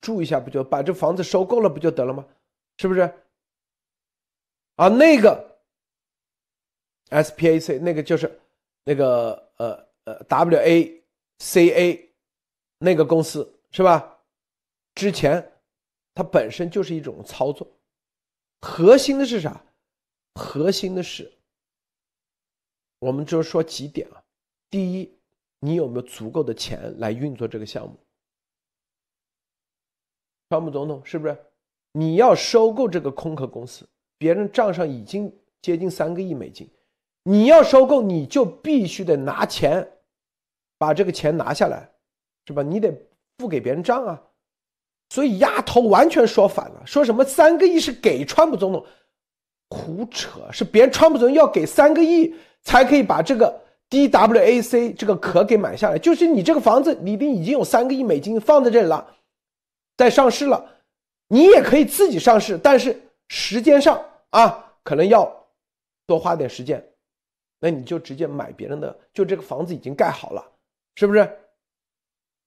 [0.00, 2.24] 住一下不就把这房子收购了不就得了吗？
[2.76, 3.00] 是不是？
[4.76, 5.58] 啊，那个
[7.10, 8.40] SPAC 那个就是
[8.88, 12.08] 那个呃呃 WACA
[12.78, 14.18] 那个公司是吧？
[14.94, 15.60] 之前
[16.14, 17.70] 它本身就是一种操作，
[18.62, 19.62] 核心的是啥？
[20.36, 21.30] 核心的是，
[23.00, 24.24] 我们就说几点啊。
[24.70, 25.12] 第一，
[25.60, 27.94] 你有没有足够的钱来运作这个项目？
[30.48, 31.36] 川普总统是不是？
[31.92, 33.86] 你要收购这个空壳公司，
[34.16, 35.30] 别人账上已经
[35.60, 36.66] 接近三个亿美金，
[37.28, 39.86] 你要收购，你就必须得拿钱，
[40.78, 41.86] 把这个钱拿下来，
[42.46, 42.62] 是吧？
[42.62, 42.90] 你得
[43.36, 44.18] 付给别人账啊。
[45.10, 48.82] 所以丫头完全说反了，说什么三个亿是给川普总统，
[49.68, 53.60] 胡扯，是别人川普总统要给三个亿才可以把这个
[53.90, 59.06] DWAC 这个壳给买下来，就是你这个房子里边已经有三个亿美金放在这里了，
[59.98, 60.64] 在上市了。
[61.28, 62.98] 你也可以自己上市，但是
[63.28, 65.30] 时间上啊，可能要
[66.06, 66.82] 多花点时间。
[67.60, 70.44] 那你就直接买别人的，就这个房子已经盖好了，
[70.94, 71.28] 是不是？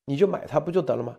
[0.05, 1.17] 你就买它不就得了吗？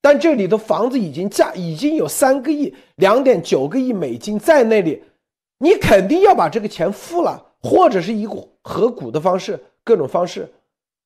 [0.00, 5.02] 但这里的房子已经价已经有三个亿、两点九个亿美金在那里，
[5.58, 8.26] 你肯定要把这个钱付了，或者是以
[8.62, 10.48] 合股的方式，各种方式。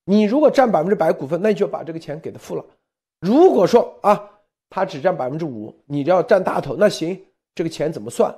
[0.05, 2.65] 你如果占百分之百股份，那你就把这个钱给他付了。
[3.21, 4.29] 如果说啊。
[4.75, 7.23] 他只占百分之五，你要占大头，那行，
[7.55, 8.35] 这个钱怎么算？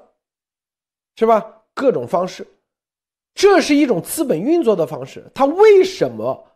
[1.14, 1.62] 是吧？
[1.72, 2.44] 各种方式，
[3.34, 5.28] 这是一种资本运作的方式。
[5.34, 6.46] 他为什么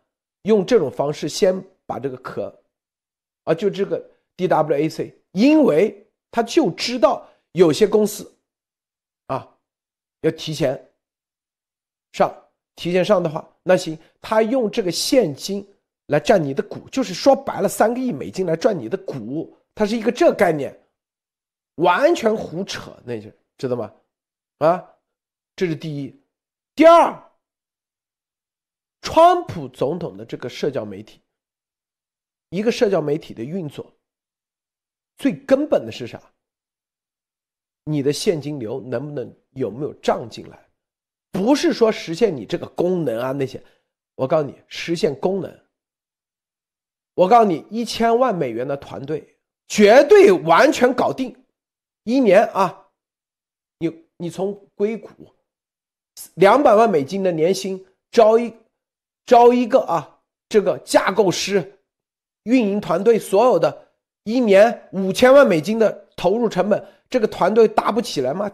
[0.43, 2.57] 用这种方式先把这个壳，
[3.43, 8.31] 啊，就这个 DWAC，因为他就知道有些公司，
[9.27, 9.47] 啊，
[10.21, 10.91] 要提前
[12.13, 12.33] 上，
[12.75, 15.67] 提前上的话，那行，他用这个现金
[16.07, 19.55] 来占你的股，就是说白了，三个亿美金来赚你的股。
[19.75, 20.77] 它是一个这概念，
[21.75, 23.93] 完全胡扯，那就知道吗？
[24.57, 24.93] 啊，
[25.55, 26.18] 这是第一。
[26.79, 27.21] 第二，
[29.01, 31.19] 川普总统的这个社交媒体，
[32.51, 33.93] 一个社交媒体的运作，
[35.17, 36.23] 最根本的是啥？
[37.83, 40.69] 你的现金流能不能有没有账进来？
[41.31, 43.61] 不是说实现你这个功能啊那些，
[44.15, 45.65] 我告诉你，实现功能，
[47.13, 49.37] 我告诉你，一千万美元的团队。
[49.67, 51.45] 绝对完全搞定，
[52.03, 52.87] 一年啊，
[53.79, 55.09] 你你从硅谷
[56.35, 58.53] 两百万美金的年薪招一
[59.25, 61.79] 招一个啊，这个架构师、
[62.43, 63.87] 运营团队，所有的
[64.23, 68.51] 一年五千万美金的投入成本，这个团队搭不起来吗？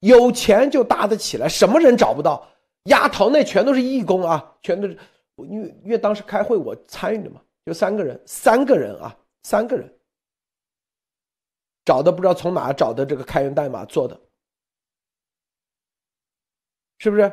[0.00, 2.46] 有钱就搭得起来，什么人找不到？
[2.84, 4.98] 丫头那全都是义工啊，全都是，
[5.36, 9.90] 因为因为当时开会我参与的嘛，就三个人，三个人啊，三个人。
[11.86, 14.18] 找的不知道从哪找的这个开源代码做的，
[16.98, 17.32] 是不是？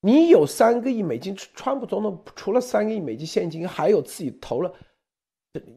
[0.00, 4.72] 你有三个亿美金，川普总统除了三个亿美金现金，还有自己投了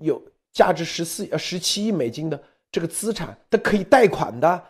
[0.02, 0.22] 有
[0.54, 4.64] 价值十四呃十七亿美金的这个资产，它可以贷款的。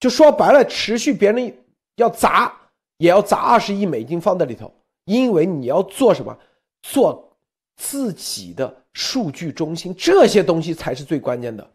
[0.00, 1.56] 就说白了，持续别人
[1.96, 2.54] 要砸
[2.98, 4.70] 也要砸二十亿美金放在里头，
[5.04, 6.36] 因为你要做什么？
[6.82, 7.34] 做
[7.76, 11.70] 自己的数据中心，这些东西才是最关键的。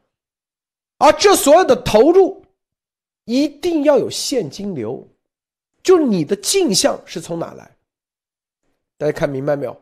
[0.99, 2.45] 而这所有的投入，
[3.25, 5.07] 一定要有现金流，
[5.81, 7.75] 就你的镜像是从哪来？
[8.97, 9.81] 大家看明白没有？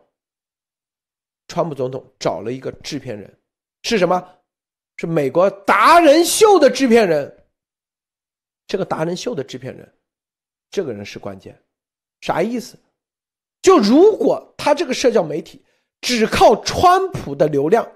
[1.48, 3.40] 川普总统找了一个制片人，
[3.84, 4.36] 是什么？
[4.98, 7.46] 是美国达人秀的制片人。
[8.68, 9.94] 这个达人秀的制片人，
[10.70, 11.58] 这个人是关键。
[12.22, 12.78] 啥意思？
[13.62, 15.64] 就如果他这个社交媒体
[16.02, 17.90] 只靠川普的流量，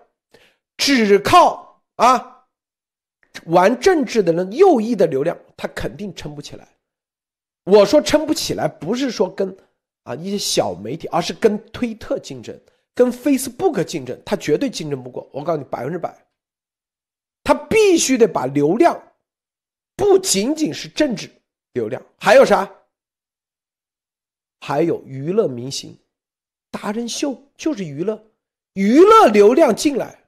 [0.78, 2.46] 只靠啊。
[3.46, 6.68] 玩政治的人右翼的流量，他肯定撑不起来。
[7.64, 9.56] 我说撑不起来，不是说跟
[10.04, 12.60] 啊一些小媒体，而是跟推特竞争，
[12.94, 15.30] 跟 Facebook 竞争，他绝对竞争不过。
[15.32, 16.26] 我告诉你，百分之百，
[17.44, 19.00] 他必须得把流量，
[19.96, 21.30] 不仅仅是政治
[21.74, 22.70] 流量，还有啥？
[24.60, 25.98] 还有娱乐明星，
[26.70, 28.24] 达人秀就是娱乐，
[28.74, 30.24] 娱乐流量进来，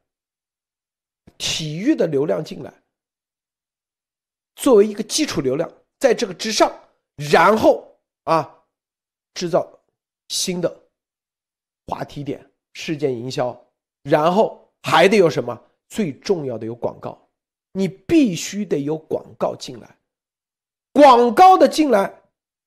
[1.37, 2.73] 体育的流量进来。
[4.55, 6.71] 作为一个基础流量，在这个之上，
[7.15, 7.87] 然后
[8.23, 8.63] 啊，
[9.33, 9.67] 制造
[10.29, 10.75] 新的
[11.87, 13.59] 话题点、事件营销，
[14.03, 15.59] 然后还得有什么？
[15.89, 17.27] 最重要的有广告，
[17.71, 19.95] 你必须得有广告进来。
[20.91, 22.21] 广告的进来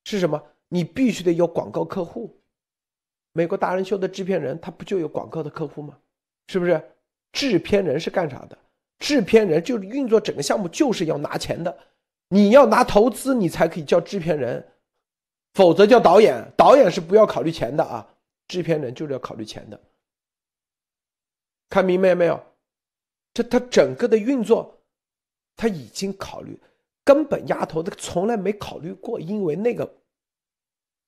[0.05, 0.41] 是什么？
[0.69, 2.37] 你必须得有广告客户。
[3.33, 5.99] 美国达人秀的制片人，他不就有广告的客户吗？
[6.49, 6.81] 是不是？
[7.33, 8.57] 制片人是干啥的？
[8.99, 11.77] 制片人就是运作整个项目，就是要拿钱的。
[12.29, 14.67] 你要拿投资，你才可以叫制片人，
[15.55, 16.53] 否则叫导演。
[16.57, 18.07] 导演是不要考虑钱的啊，
[18.49, 19.81] 制片人就是要考虑钱的。
[21.69, 22.41] 看明白没有？
[23.35, 24.81] 这他整个的运作，
[25.57, 26.59] 他已经考虑，
[27.05, 29.95] 根本丫头他从来没考虑过，因为那个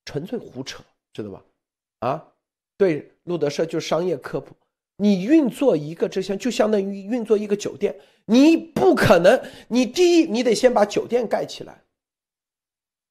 [0.05, 1.45] 纯粹胡扯，知道吧？
[2.01, 2.33] 啊，
[2.77, 4.55] 对，路德社就商业科普。
[4.97, 7.99] 你运作一个这项就相当于运作一个酒店，
[8.31, 11.83] 你不可能，你第一你得先把酒店盖起来。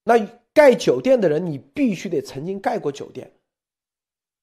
[0.04, 0.16] 那
[0.54, 3.32] 盖酒店的人，你必须得曾经盖过酒店。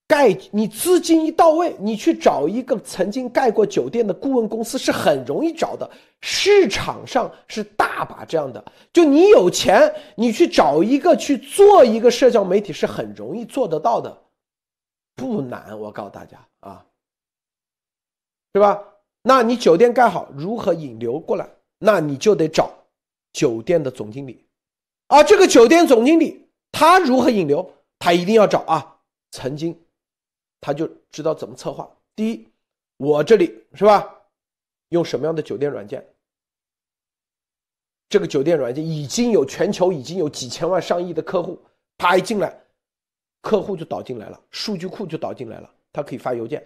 [0.05, 5.89] 盖你资金一到位，你去找一个曾经盖过酒店的顾问公司是很容易找的，
[6.21, 8.63] 市场上是大把这样的。
[8.93, 14.15] 就你有钱，你去找一个去做一个社交媒体是很容易做得到的，
[15.15, 15.79] 不难。
[15.79, 16.85] 我告诉大家啊，
[18.53, 18.83] 对吧？
[19.27, 21.49] 那你酒店盖好，如何引流过来？
[21.79, 22.71] 那你就得找
[23.33, 24.45] 酒店的总经理，
[25.07, 27.73] 啊，这个酒店总经理他如何引流？
[27.97, 28.99] 他一定要找啊，
[29.31, 29.75] 曾经。
[30.61, 31.89] 他就知道怎么策划。
[32.15, 32.47] 第一，
[32.97, 34.15] 我这里是吧？
[34.89, 36.07] 用什么样的酒店软件？
[38.07, 41.59] 这个酒店软件已经有全球已经有几千万上亿的客户，
[41.97, 42.55] 他一进来，
[43.41, 46.65] 客户就导进来了，数据库就导进来了，他可以发邮件，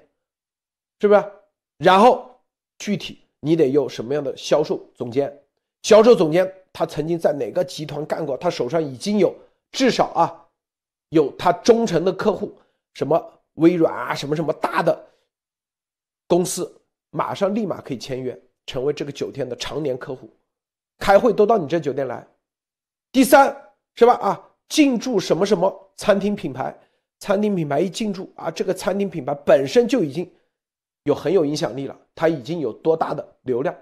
[1.00, 1.32] 是不是？
[1.78, 2.29] 然后
[2.80, 5.32] 具体你得有什么样的销售总监？
[5.84, 8.36] 销售总监他曾经在哪个集团干过？
[8.36, 9.36] 他手上已经有
[9.72, 10.48] 至少啊，
[11.10, 12.58] 有他忠诚的客户，
[12.96, 13.34] 什么？
[13.56, 15.08] 微软啊，什么什么大的
[16.28, 20.30] 公司，马上立马可以签约，成为这个酒店的常年客户，
[20.98, 22.26] 开会都到你这酒店来。
[23.12, 23.54] 第三
[23.96, 24.14] 是吧？
[24.14, 26.74] 啊，进驻什么什么餐厅品牌，
[27.20, 30.32] 餐厅品牌一进驻啊，这个餐厅品牌本身就已经
[31.10, 33.76] 有很有影响力了，他已经有多大的流量，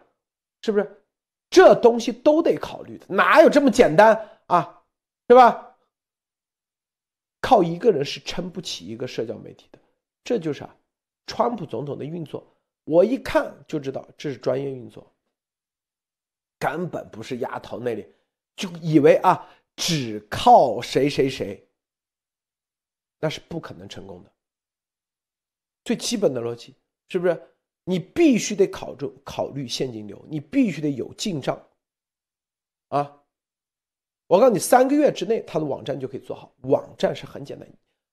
[0.61, 1.03] 是不是？
[1.49, 4.83] 这东西都得考虑的，哪有这么简单啊？
[5.27, 5.75] 是吧？
[7.41, 9.79] 靠一个人是撑不起一个社交媒体的，
[10.23, 10.75] 这就是啊，
[11.25, 12.45] 川普总统的运作，
[12.85, 15.05] 我一看就知道这是专业运作，
[16.57, 18.07] 根本不是丫头那里
[18.55, 21.65] 就以为啊，只靠谁谁谁，
[23.19, 24.31] 那是不可能成功的。
[25.85, 26.75] 最基本的逻辑
[27.09, 27.41] 是不是？
[27.83, 31.61] 你必须得考虑考虑现金流，你必须得有进账，
[32.89, 33.23] 啊。
[34.27, 36.53] 我告诉你，三个月之内，他的网站就可以做好。
[36.63, 37.65] 网站是很简单。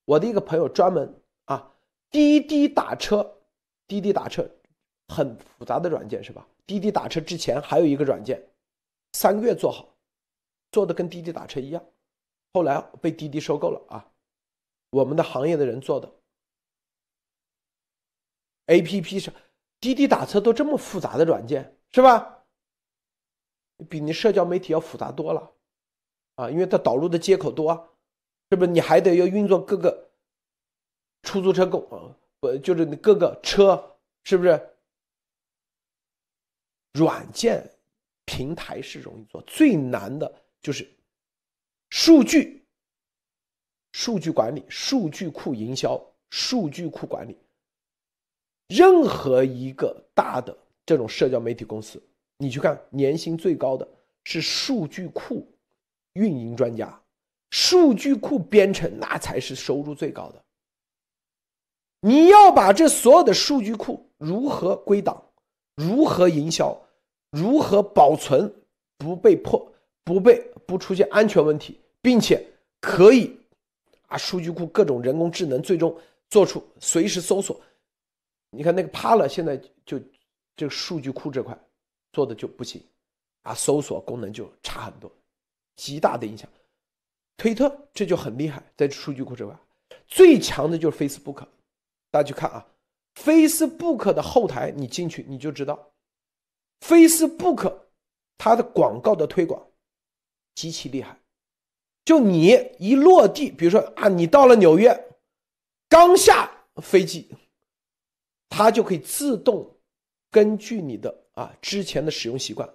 [0.04, 1.12] 我的一个朋友专门
[1.46, 1.74] 啊，
[2.08, 3.36] 滴滴打车，
[3.88, 4.48] 滴滴打车
[5.08, 6.46] 很复杂的软件是吧？
[6.66, 8.40] 滴滴打车之前还有一个软件，
[9.14, 9.88] 三个月做好，
[10.70, 11.84] 做的跟滴滴打车一样。
[12.52, 14.08] 后来被滴滴收购了啊。
[14.90, 16.08] 我们的行业的人做的
[18.66, 19.32] A P P 是
[19.80, 22.44] 滴滴打车都这么复杂的软件是吧？
[23.88, 25.52] 比你社交媒体要复杂多了。
[26.36, 27.96] 啊，因为它导入的接口多，
[28.50, 28.70] 是不是？
[28.70, 30.10] 你还得要运作各个
[31.22, 34.70] 出租车公啊，不就是你各个车，是不是？
[36.94, 37.68] 软件
[38.24, 40.88] 平台是容易做，最难的就是
[41.90, 42.66] 数据、
[43.92, 46.00] 数据管理、数据库营销、
[46.30, 47.36] 数据库管理。
[48.68, 50.56] 任何一个大的
[50.86, 52.02] 这种社交媒体公司，
[52.38, 53.86] 你去看，年薪最高的
[54.24, 55.46] 是数据库。
[56.14, 56.96] 运营专家，
[57.50, 60.40] 数据库编程那才是收入最高的。
[62.02, 65.20] 你要把这所有的数据库如何归档，
[65.74, 66.80] 如何营销，
[67.32, 68.48] 如何保存
[68.96, 69.68] 不被破、
[70.04, 72.46] 不被不出现安全问题，并且
[72.80, 73.36] 可以
[74.06, 75.92] 啊，数据库各种人工智能最终
[76.30, 77.60] 做出随时搜索。
[78.56, 79.98] 你看那个趴了，现在就
[80.56, 81.58] 这个数据库这块
[82.12, 82.82] 做的就不行
[83.42, 85.10] 啊，搜索功能就差很多。
[85.76, 86.48] 极大的影响，
[87.36, 89.56] 推特这就很厉害，在数据库之外，
[90.06, 91.44] 最强的就是 Facebook。
[92.10, 92.64] 大家去看啊
[93.16, 95.90] ，Facebook 的后台你进去你就知道
[96.80, 97.76] ，Facebook
[98.38, 99.60] 它的广告的推广
[100.54, 101.18] 极其厉害。
[102.04, 105.08] 就你一落地，比如说啊，你到了纽约，
[105.88, 106.48] 刚下
[106.82, 107.34] 飞机，
[108.56, 109.68] 它就可以自动
[110.30, 112.72] 根据你的啊之前的使用习惯，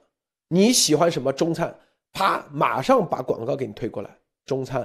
[0.50, 1.74] 你喜欢什么中餐。
[2.12, 4.82] 啪，马上把广告给你推过来，中餐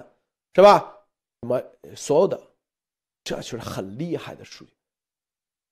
[0.55, 0.97] 是吧？
[1.43, 1.61] 什么
[1.97, 2.41] 所有的，
[3.25, 4.71] 这就是很厉害的数据，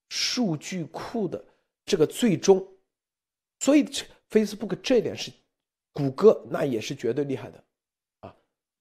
[0.09, 1.45] 数据库的
[1.85, 2.67] 这个最终，
[3.61, 3.85] 所以
[4.29, 5.31] Facebook 这点是，
[5.93, 7.63] 谷歌那也是绝对厉害的，
[8.21, 8.35] 啊，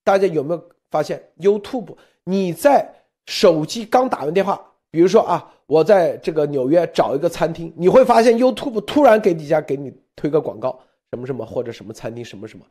[0.03, 1.95] 大家有没有发现 YouTube？
[2.23, 2.89] 你在
[3.27, 10.78] 手机刚打完电话，比如说啊，我在这个纽约找一个餐厅，你会发现 YouTube 突然给底下给你推个广告，
[11.11, 12.65] 什么什么或者什么餐厅什么什么，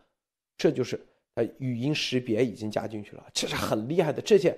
[0.58, 1.00] 这就是
[1.36, 4.20] 呃语音识别已经加进去了，这是很厉害的。
[4.20, 4.54] 这些，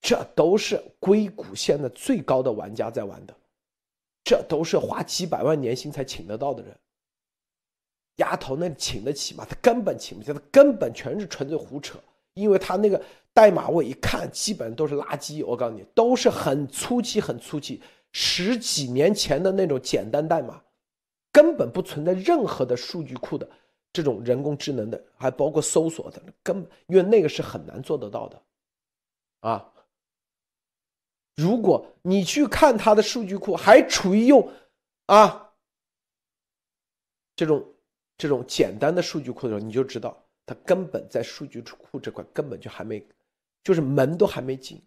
[0.00, 3.32] 这都是硅谷现在最高的玩家在玩的，
[4.24, 6.76] 这都是花几百万年薪才请得到的人。
[8.16, 9.46] 丫头那请得起吗？
[9.48, 12.00] 他根本请不起，他根本全是纯粹胡扯，
[12.34, 13.00] 因为他那个。
[13.34, 15.44] 代码我一看，基本都是垃圾。
[15.44, 17.82] 我告诉你，都是很粗气、很粗气，
[18.12, 20.62] 十几年前的那种简单代码，
[21.32, 23.46] 根本不存在任何的数据库的
[23.92, 28.40] 这种人工智能的，还包括搜索的，根本因为那个是很难做得到的，
[29.40, 29.72] 啊！
[31.34, 34.48] 如果你去看它的数据库，还处于用
[35.06, 35.50] 啊
[37.34, 37.74] 这种
[38.16, 43.04] 这种简单的数据库的时候，你就知道它根本在数据库这块根本就还没。
[43.64, 44.80] 就是门都还没进，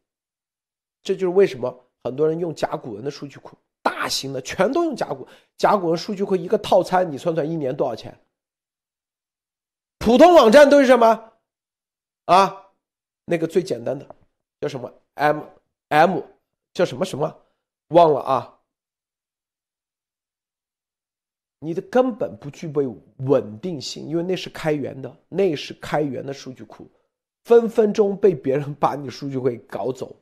[1.03, 8.17] 这就是为什么很多人用甲骨文的数据库，大型的全都用甲骨甲骨文数据库一个套餐，你算算一年多少钱？
[9.97, 11.33] 普通网站都是什么？
[12.25, 12.71] 啊，
[13.25, 14.15] 那个最简单的
[14.61, 15.41] 叫什么？M
[15.89, 16.21] M
[16.73, 17.41] 叫什么什么？
[17.89, 18.53] 忘了啊。
[21.59, 26.87] 你的根本不具备稳定性，因为那是开源的，那是开源的数据库。
[27.47, 30.13] 分分钟被别人把你数据会搞走，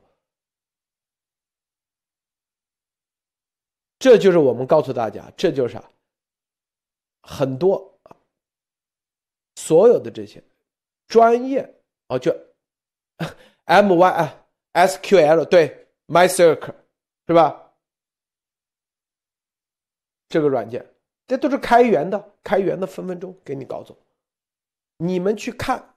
[3.98, 5.76] 这就是我们告诉大家，这就是
[7.22, 7.98] 很多
[9.56, 10.40] 所有的这些
[11.08, 11.68] 专业
[12.06, 12.30] 哦，就
[13.64, 16.76] M Y 啊 S Q L 对 My Circle
[17.26, 17.72] 是吧？
[20.28, 20.94] 这个软件
[21.26, 23.98] 这都是开源的，开源的分分钟给你搞走。
[24.98, 25.96] 你们去看，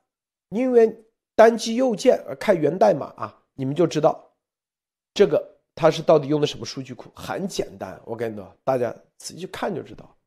[0.49, 1.05] 因为。
[1.39, 4.29] 单击右键看源代码啊，你们就知道
[5.13, 5.41] 这个
[5.73, 7.09] 它是到底用的什么数据库。
[7.15, 10.17] 很简单，我跟你说，大家仔细看就知道，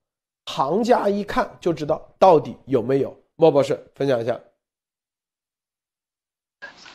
[0.47, 3.15] 行家一看就知道到底有没有。
[3.37, 4.41] 莫博士分享一下。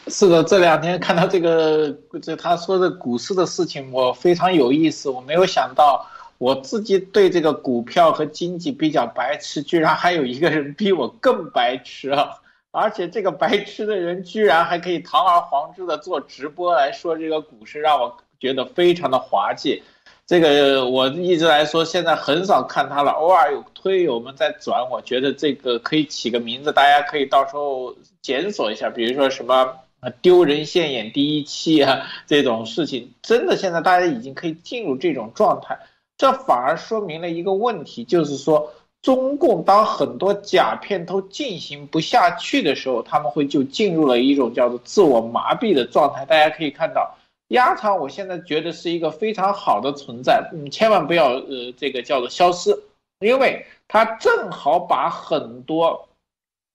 [0.07, 5.11] 是的，这两天看到这个这他说的股市的事情，我非常有意思。
[5.11, 6.07] 我没有想到
[6.39, 12.41] 我自己对这个股票和经济比较白痴，居然还有一个人比我更白痴啊！
[12.77, 19.81] 而且这个白痴的人居然还可以堂而皇之的做直播来说这个股市，让我觉得非常的滑稽。
[20.27, 29.73] 这个我一直来说，现在很少看他了，偶尔有推友们在转，我觉得这个可以起个名字，大家可以到时候检索一下，比如说什么
[30.21, 35.79] 丢人现眼第一期啊这种事情，真的现在大家已经可以进入这种状态，
[36.15, 38.71] 这反而说明了一个问题，就是说。
[39.01, 46.25] 中共当很多假片都进行不下去的时候，他们会就进入了一种叫做自我麻痹的状态。
[46.25, 47.15] 大家可以看到，
[47.49, 52.77] 鸭场我现在觉得是一个非常好的存在，你千万不要呃这个叫做消失，
[53.19, 56.09] 因为它正好把很多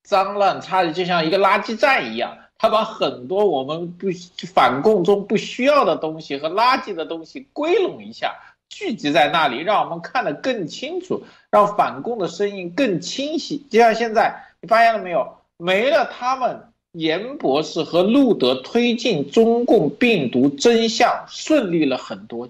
[0.03, 4.07] 脏乱差的就像一个垃圾站一样，它把很多我们不
[4.53, 8.33] 反共中不需要的东西和垃圾的东西归拢一下。
[8.75, 13.63] 聚集在那里，让我们看得更清楚，让反共的声音更清晰。
[13.69, 15.37] 就像现在，你发现了没有？
[15.57, 16.59] 没了他们，
[16.93, 22.49] 严博士和路德推进中共病毒真相顺利了很多，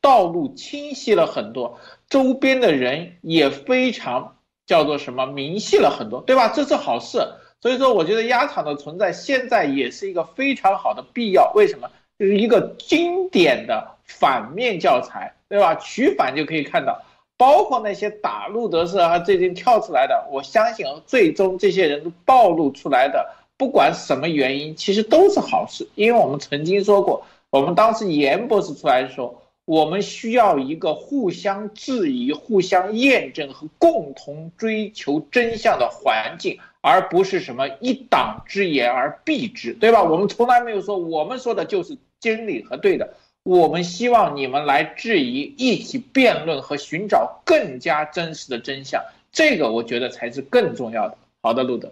[0.00, 1.78] 道路清晰了很多，
[2.08, 4.36] 周边的人也非常
[4.66, 6.48] 叫做什么明细了很多，对吧？
[6.48, 7.18] 这是好事。
[7.62, 11.52] 所以说，我觉得鸭场的存在现在也是一个非常好的必要。
[11.54, 11.88] 为什么？
[12.18, 15.32] 就是一个经典的反面教材。
[15.50, 15.74] 对吧？
[15.74, 17.02] 取反就可以看到，
[17.36, 25.88] 包括那些打路德社啊，最近跳出来的，我相信最终这些人暴露出来的，不管什么原因，其实都是好事。
[25.96, 40.00] 因为我们曾经说过，我们当时严博士出来的时候，我们需要一个互相质疑、互相验证和共同追求真相的环境，而不是什么一党之言而蔽之，对吧？
[40.00, 43.14] 我们从来没有说我们说的就是真理和对的。
[43.42, 49.02] 我们希望你们来质疑、一起辩论和寻找更加真实的真相，
[49.32, 51.16] 这个我觉得才是更重要的。
[51.40, 51.90] 好的，路德，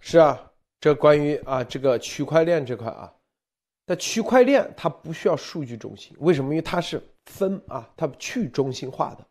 [0.00, 3.10] 是啊，这关于啊这个区块链这块啊，
[3.86, 6.50] 那区块链它不需要数据中心，为什么？
[6.50, 9.26] 因为它是分啊，它去中心化的，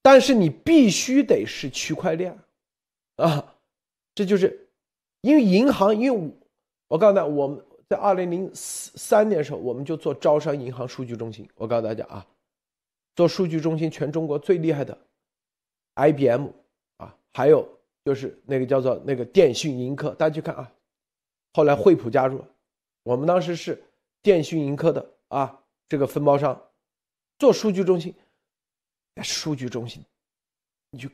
[0.00, 2.38] 但是你必须得是区块链
[3.16, 3.54] 啊，
[4.14, 4.68] 这就是
[5.20, 6.32] 因为银行，因为
[6.88, 7.62] 我告诉大家，我们。
[7.92, 11.46] 在二零零三年的时候，我们就做招商银行数据中心。
[11.56, 12.26] 我告诉大家啊，
[13.14, 14.96] 做数据中心，全中国最厉害的
[15.96, 16.46] ，IBM
[16.96, 17.68] 啊，还有
[18.02, 20.14] 就是那个叫做那个电讯盈科。
[20.14, 20.72] 大家去看啊，
[21.52, 22.42] 后来惠普加入，
[23.02, 23.78] 我们当时是
[24.22, 26.58] 电讯盈科的啊这个分包商
[27.38, 28.14] 做数据中心，
[29.22, 30.02] 数据中心，
[30.92, 31.10] 你就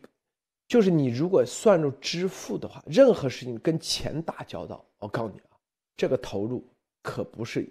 [0.69, 5.41] 就是你如果算入支付的话，任何事情跟钱打交道，我告诉你，
[5.99, 6.65] 这个投入
[7.03, 7.69] 可不是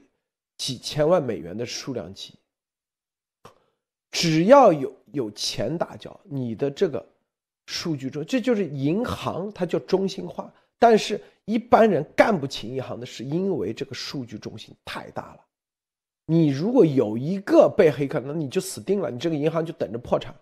[0.57, 2.35] 几千万美元的数量级。
[4.11, 7.03] 只要有有钱打交，你的这个
[7.65, 10.53] 数据中，这就是银行，它叫中心化。
[10.79, 15.39] 但是一般人干不起银行的事，因为这个数据中心太大了。
[16.25, 20.35] 你如果有一个被黑客，那你就死定了，你这个银行就等着破产。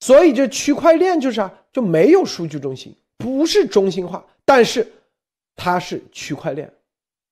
[0.00, 4.90] 所以这区块链就是啊，就没有数据中心，不是中心化，但是
[5.56, 6.72] 它是区块链，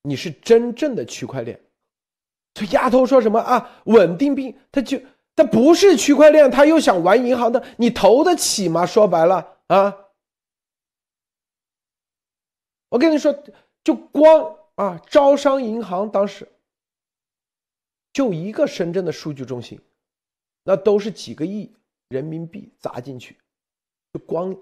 [0.03, 1.59] 你是真正的区块链。
[2.53, 3.81] 这丫头说什么啊？
[3.85, 4.99] 稳定币，他就
[5.35, 8.85] 他不是区块链，他又想玩银行的，你投得起吗？
[8.85, 9.95] 说白了啊，
[12.89, 13.33] 我跟你说，
[13.83, 16.47] 就光啊，招商银行当时
[18.11, 19.79] 就一个深圳的数据中心，
[20.63, 21.71] 那都是几个亿
[22.09, 23.37] 人民币砸进去，
[24.11, 24.55] 就光，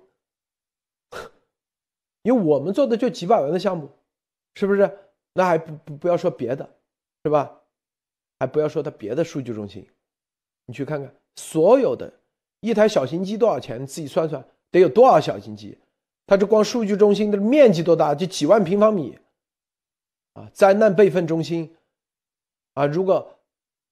[2.27, 3.89] 因为我们做的就几百万的项目，
[4.55, 4.99] 是不是？
[5.31, 6.69] 那还不不不要说别的，
[7.23, 7.61] 是吧？
[8.37, 9.87] 还不要说它别的数据中心，
[10.65, 12.11] 你去看看所有的，
[12.59, 13.81] 一台小型机多少钱？
[13.81, 15.77] 你自己算算，得有多少小型机？
[16.25, 18.13] 它这光数据中心的面积多大？
[18.13, 19.17] 就几万平方米，
[20.33, 20.51] 啊！
[20.51, 21.77] 灾难备份中心，
[22.73, 22.85] 啊！
[22.85, 23.39] 如果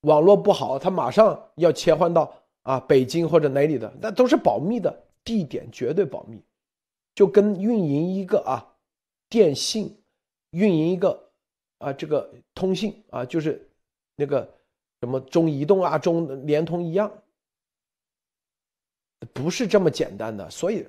[0.02, 6.44] 网络不好，它马上要切换到啊北京或者哪里的，那都是保密的，地点绝对保密，
[7.16, 8.78] 就跟运营一个啊
[9.28, 9.98] 电信，
[10.52, 11.32] 运营一个
[11.80, 13.68] 啊这个通信啊就是。
[14.18, 14.50] 那个
[15.02, 17.12] 什么中移动啊、中联通一样，
[19.34, 20.88] 不是这么简单的，所以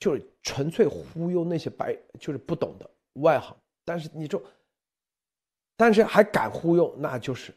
[0.00, 3.56] 就是纯粹忽悠那些白，就是不懂的外行。
[3.84, 4.42] 但是你就，
[5.76, 7.54] 但是还敢忽悠，那就是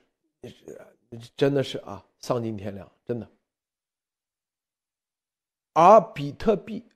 [1.35, 3.27] 真的是啊，丧尽天良，真的。
[5.73, 6.87] 而比特币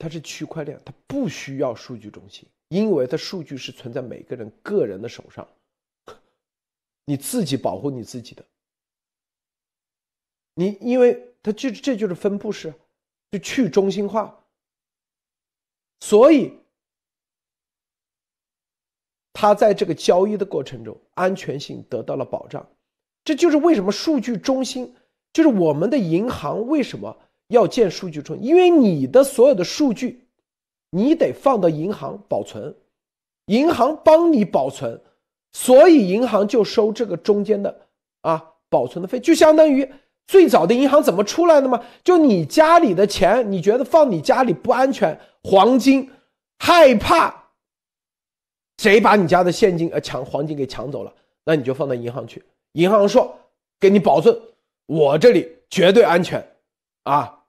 [0.00, 5.46] 它是区块链，它不需要数据中心，因为它数据是存在每个人个人的手上。
[7.04, 8.44] 你自己保护你自己的，
[10.54, 12.72] 你因为它就这就是分布式，
[13.30, 14.42] 就去中心化，
[16.00, 16.56] 所以
[19.32, 22.66] 它在这个交易的过程中安全性得到了保障。
[23.24, 24.94] 这就是为什么数据中心
[25.32, 27.18] 就是我们的银行为什么
[27.50, 28.44] 要建数据中心？
[28.44, 30.24] 因为你的所有的数据，
[30.90, 32.74] 你得放到银行保存，
[33.46, 35.00] 银行帮你保存。
[35.52, 37.80] 所以银行就收这个中间的
[38.20, 39.90] 啊保存的费，就相当于
[40.28, 41.84] 最早的银行怎么出来的吗？
[42.04, 46.08] 就你家里的钱，你觉得放你家里不安全，黄金
[46.60, 47.50] 害怕
[48.78, 51.12] 谁把你家的现金呃抢黄金给抢走了，
[51.44, 52.40] 那你就放到银行去，
[52.74, 53.36] 银行说
[53.80, 54.40] 给你保存，
[54.86, 56.46] 我这里绝对安全，
[57.02, 57.39] 啊，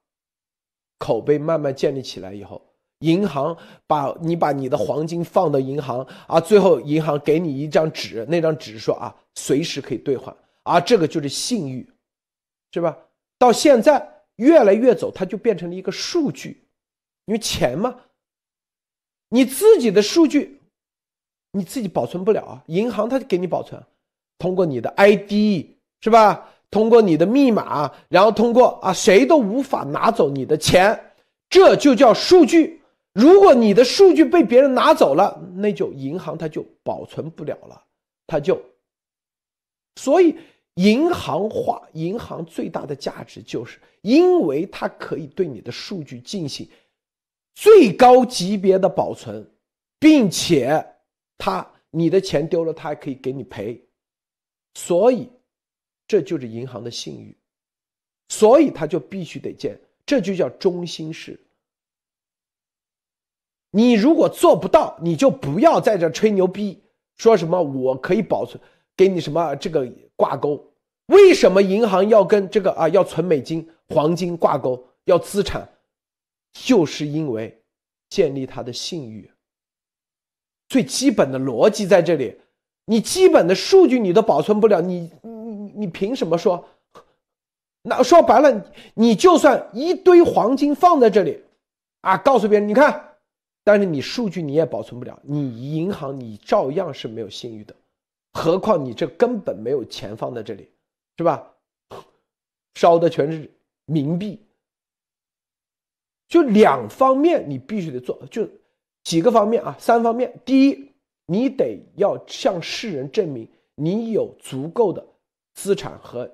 [1.02, 2.62] 口碑慢慢建立起来以后。
[3.00, 3.58] 银行
[3.88, 11.90] 把你把你的黄金放到银行啊，最后银行给你一张纸，那张纸说啊，随时可以兑换啊，这个就是信誉，
[12.72, 12.96] 是吧？
[13.40, 16.62] 到现在越来越走，它就变成了一个数据，
[17.26, 18.02] 因为钱嘛，
[19.30, 20.62] 你自己的数据
[21.54, 23.84] 你自己保存不了啊，银行它给你保存，
[24.38, 25.66] 通过你的 ID
[26.02, 26.52] 是吧？
[26.72, 31.00] 通过你的密码，然后通过啊，谁都无法拿走你的钱，
[31.50, 32.82] 这就叫数据。
[33.14, 37.84] 如果你的数据被别人拿走了，那就银行它就保存不了了，
[38.26, 38.60] 它就。
[39.98, 40.34] 所以
[40.76, 46.66] 银行化，银行最大的价值就是因为它可以对你的数据进行
[47.54, 49.46] 最高级别的保存，
[50.00, 50.82] 并且
[51.38, 53.78] 它你的钱丢了，它还可以给你赔。
[54.76, 55.30] 所以
[56.12, 57.38] 这就是银行的信誉，
[58.28, 61.40] 所以它就必须得建，这就叫中心式。
[63.70, 66.84] 你如果做不到，你就不要在这吹牛逼，
[67.16, 68.62] 说什么我可以保存，
[68.94, 70.74] 给你什么这个挂钩？
[71.06, 74.86] 为什么银行要跟这个啊要存美金、黄金挂钩？
[75.06, 75.66] 要资产，
[76.52, 77.64] 就是因为
[78.10, 79.32] 建立它的信誉。
[80.68, 82.38] 最基本的逻辑在这里，
[82.84, 85.10] 你基本的数据你都保存不了，你
[85.76, 86.66] 你凭什么说？
[87.84, 91.44] 那说白了，你就算一堆黄金放在这里，
[92.02, 93.08] 啊，告诉别人，你看。
[93.64, 97.76] 但是你数据你也保存不了，你银行你照样是没有信誉的，
[98.34, 100.68] 何况你这根本没有钱放在这里，
[101.16, 101.48] 是吧？
[102.74, 103.48] 烧的全是
[103.86, 104.44] 冥币，
[106.28, 108.50] 就两方面你必须得做，就
[109.04, 110.34] 几个方面啊，三方面。
[110.44, 110.92] 第一，
[111.28, 115.06] 你得要向世人证明你有足够的
[115.54, 116.30] 资产和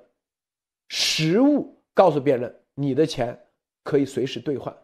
[0.88, 3.38] 实物，告诉别人你的钱
[3.82, 4.76] 可以随时兑换。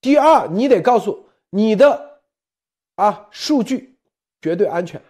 [0.00, 2.20] 第二，你得告诉你的
[2.96, 3.96] 啊数据
[4.40, 5.00] 绝对安全。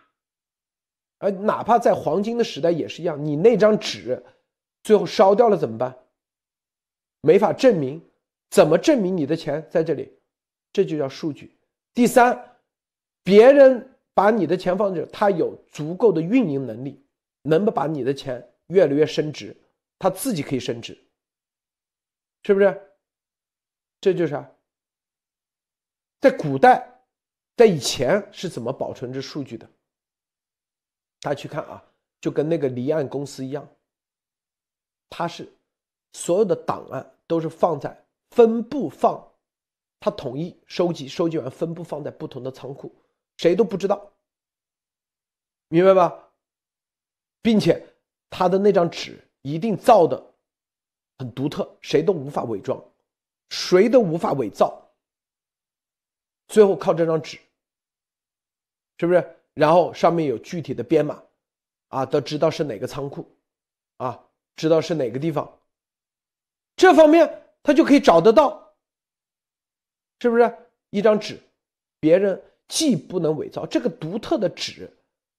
[1.18, 4.22] 而哪怕在黄金的时代也是一样，你那张纸
[4.82, 5.96] 最后烧掉了怎么办？
[7.20, 8.02] 没法证明，
[8.50, 10.12] 怎么证明你的钱在这里？
[10.72, 11.56] 这就叫数据。
[11.94, 12.56] 第三，
[13.22, 13.88] 别人。
[14.14, 17.01] 把你的钱放这，他有足够的运营能力，
[17.42, 19.56] 能不把你的钱越来越升值，
[19.98, 20.96] 他自己可以升值，
[22.42, 22.88] 是不是？
[24.00, 24.50] 这就是啊，
[26.20, 27.04] 在古代，
[27.56, 29.68] 在以前是怎么保存这数据的？
[31.20, 31.84] 大家去看啊，
[32.20, 33.68] 就跟那个离岸公司一样，
[35.08, 35.52] 它是
[36.12, 39.32] 所有的档案都是放在分布放，
[40.00, 42.92] 它统一收集，收集完分布放在不同的仓库。
[43.36, 44.12] 谁都不知道，
[45.68, 46.31] 明白吧？
[47.42, 47.84] 并且
[48.30, 50.24] 他的那张纸一定造的
[51.18, 52.82] 很独特，谁都无法伪装，
[53.50, 54.90] 谁都无法伪造。
[56.48, 57.38] 最后靠这张纸，
[58.98, 59.36] 是不是？
[59.54, 61.22] 然后上面有具体的编码，
[61.88, 63.28] 啊，都知道是哪个仓库，
[63.98, 64.24] 啊，
[64.56, 65.58] 知道是哪个地方。
[66.76, 68.74] 这方面他就可以找得到，
[70.20, 70.56] 是不是？
[70.90, 71.38] 一张纸，
[72.00, 72.42] 别人。
[72.68, 74.90] 既不能伪造这个独特的纸，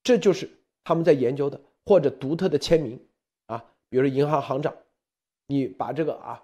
[0.04, 0.48] 这就是
[0.84, 3.00] 他们在研究的，或者独特的签名
[3.48, 4.76] 啊，比如说银行行长，
[5.48, 6.44] 你把这个啊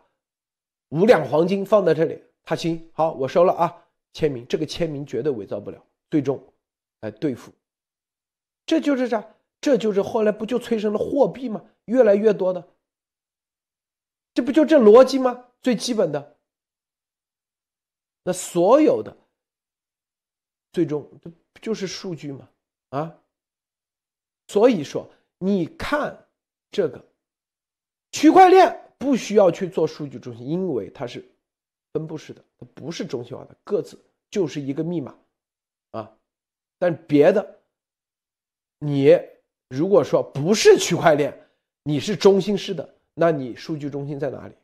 [0.90, 6.41] 五两黄金放在这里，他行好，我收了啊，签名，这个签名绝对伪造不了，最终
[7.02, 7.52] 来对付，
[8.66, 9.36] 这就是啥？
[9.61, 11.64] 这就是后来不就催生了货币吗？
[11.86, 12.68] 越来越多的，
[14.34, 15.48] 这不就这逻辑吗？
[15.61, 16.38] 最基本的，
[18.24, 19.18] 那所有的。
[20.72, 22.48] 最终这就是数据吗，
[22.90, 23.20] 啊，
[24.48, 25.10] 所以说
[25.40, 26.28] 你看
[26.72, 27.03] 这个
[28.11, 31.28] 区块链不需要去做数据中心，因为它是
[31.91, 33.99] 分布式的，它不是中心化的，各自
[34.30, 35.18] 就是一个密码，
[35.91, 36.11] 啊，
[36.78, 37.60] 但别的
[38.80, 39.20] 你
[39.70, 41.36] 如果说不是区块链，
[41.84, 44.56] 你是中心式的，那你数据中心在哪里？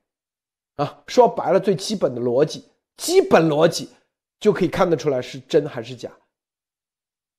[0.76, 2.66] 啊，说白了，最基本的逻辑，
[2.98, 3.90] 基本逻辑。
[4.38, 6.12] 就可以看得出来是真还是假，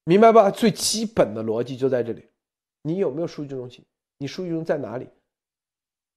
[0.04, 0.50] 明白吧？
[0.50, 2.26] 最基本的逻辑就在这里。
[2.86, 3.84] 你有没有数据中心？
[4.18, 5.08] 你数据中心在哪里？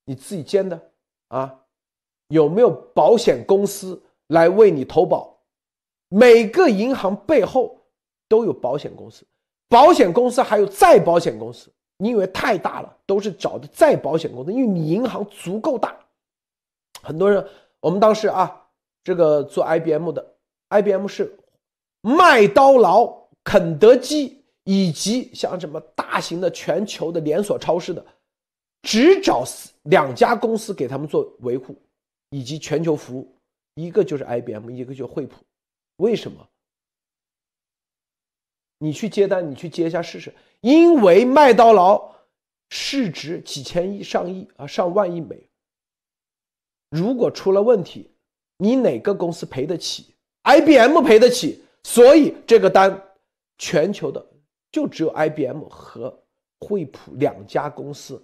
[0.05, 0.79] 你自己建的
[1.29, 1.59] 啊？
[2.27, 5.35] 有没有保险公司来为你投保？
[6.09, 7.75] 每个银行背后
[8.27, 9.25] 都有保险公司，
[9.67, 11.71] 保险公司还有再保险公司。
[11.97, 15.99] 你以为太大了，都是找的再保险公司，因为你银行足够大。
[17.01, 17.43] 很多人，
[17.79, 18.69] 我们当时啊，
[19.03, 20.35] 这个做 IBM 的。
[20.69, 21.35] IBM 是
[22.01, 24.38] 麦当劳、肯德基
[24.69, 28.05] 以及像什么大型的全球的连锁超市的，
[28.83, 29.43] 只找
[29.85, 31.75] 两家公司给他们做维护
[32.29, 33.35] 以及全球服务，
[33.73, 35.43] 一个就是 IBM，一个就惠普。
[35.95, 36.47] 为什么？
[38.77, 40.31] 你去接单，你去接一下试试。
[40.61, 42.13] 因为麦当劳
[42.69, 45.47] 市值几千亿、上亿啊、上万亿美元，
[46.91, 48.11] 如果出了问题，
[48.59, 50.13] 你哪个公司赔得起
[50.43, 53.15] ？IBM 赔得起，所以这个单，
[53.57, 54.23] 全球的
[54.71, 56.23] 就只有 IBM 和
[56.59, 58.21] 惠普两家公司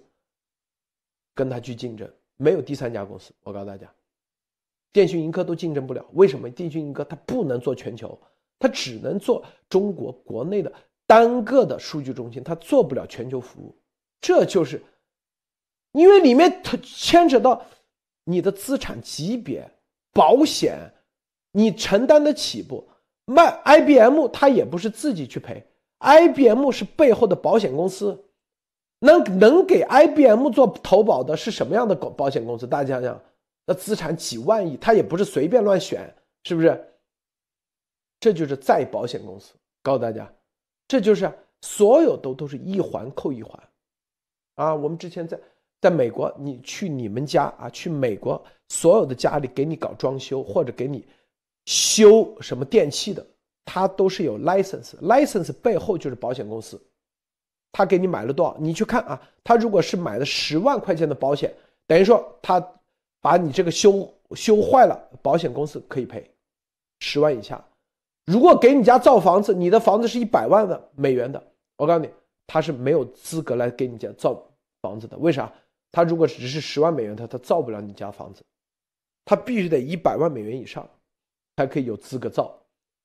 [1.34, 3.32] 跟他去竞争，没有第三家公司。
[3.42, 3.92] 我告诉大家，
[4.92, 6.04] 电讯盈科都竞争不了。
[6.12, 6.48] 为什么？
[6.50, 8.18] 电讯盈科它不能做全球，
[8.58, 10.72] 它只能做中国国内的
[11.06, 13.76] 单个的数据中心，它做不了全球服务。
[14.20, 14.82] 这就是
[15.92, 17.64] 因为里面它牵扯到
[18.24, 19.70] 你的资产级别、
[20.12, 20.92] 保险。
[21.52, 22.86] 你承担得起不？
[23.24, 25.66] 卖 IBM，它也不是自己去赔
[25.98, 28.24] ，IBM 是背后的保险公司，
[29.00, 32.66] 能能给 IBM 做投保的是什么样的保保险公司？
[32.66, 33.22] 大家想想，
[33.64, 36.14] 那资产几万亿，它也不是随便乱选，
[36.44, 36.92] 是不是？
[38.20, 40.32] 这就是再保险公司，告诉大家，
[40.88, 43.62] 这就是所有都都是一环扣一环，
[44.54, 45.38] 啊，我们之前在
[45.80, 51.06] 在美国，你去你们家啊，去美国所有的家里给你搞装修或者给你。
[51.68, 53.26] 修什么电器的，
[53.66, 56.80] 他都是有 license，license 背后就是保险公司，
[57.72, 58.56] 他给你买了多少？
[58.58, 61.52] 你去看啊，他如果是买了十万块钱的保险，
[61.86, 62.64] 等于说他
[63.20, 66.30] 把你这个修修坏了，保险公司可以赔
[67.00, 67.62] 十万以下。
[68.24, 71.42] 如果给你家造房子，你的房子是一百万的美元的，
[71.76, 72.10] 我告诉你，
[72.46, 74.40] 他是没有资格来给你家造
[74.80, 75.18] 房子的。
[75.18, 75.52] 为啥？
[75.92, 78.42] 他如果只是十万美元，他他造不了你家房子，
[79.24, 80.88] 他必须得一百万美元以上。
[81.58, 82.54] 才可以有资格造，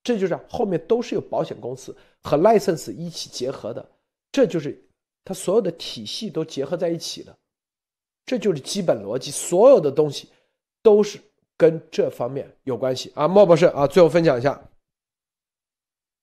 [0.03, 3.87] 这就是后面都是有保险公司和 license 一起结合的，
[4.31, 4.81] 这就是
[5.23, 7.35] 它所有的体系都结合在一起的，
[8.25, 10.27] 这就是基本逻辑，所有的东西
[10.81, 11.19] 都是
[11.57, 13.27] 跟这方面有关系啊。
[13.27, 14.59] 莫博士啊，最后分享一下。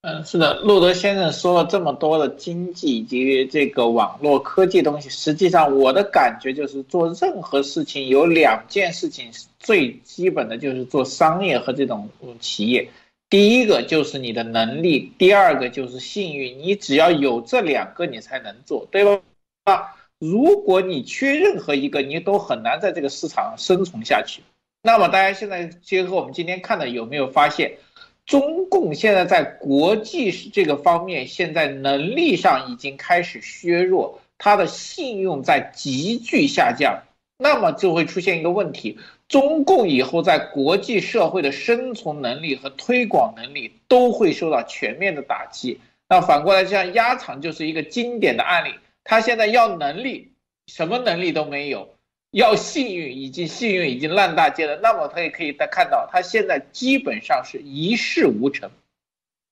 [0.03, 12.89] 嗯，是的，路德先生说了这么多的经济以及这个网络科技东西，实际上我的感觉就是做任何事情有两件事情是最基本的，就是做商业和这种企业，
[13.31, 19.21] 第一个就是你的能力，第二个就是幸运，你只要有这两个，你才能做，对吧？
[19.65, 24.43] 啊，如果你缺任何一个，你都很难在这个市场生存下去。
[24.83, 27.77] 那么大家现在结合我们今天看的，有没有发现？
[28.25, 37.03] 中共现在在国际这个方面，现在能力上已经开始削弱，它的信用在急剧下降，
[37.39, 38.99] 那么就会出现一个问题：
[39.29, 45.79] 中共以后在国际社会的生存能力和推广能力都会受到全面的打击。
[46.09, 48.75] 那反过来，像鸭场就是一个经典的案例，
[49.05, 50.33] 他现在要能力，
[50.67, 51.95] 什么能力都没有。
[52.31, 54.79] 要幸运，已经幸运已经烂大街了。
[54.83, 58.71] 那么他也可以再看到，他现在基本上是一事无成，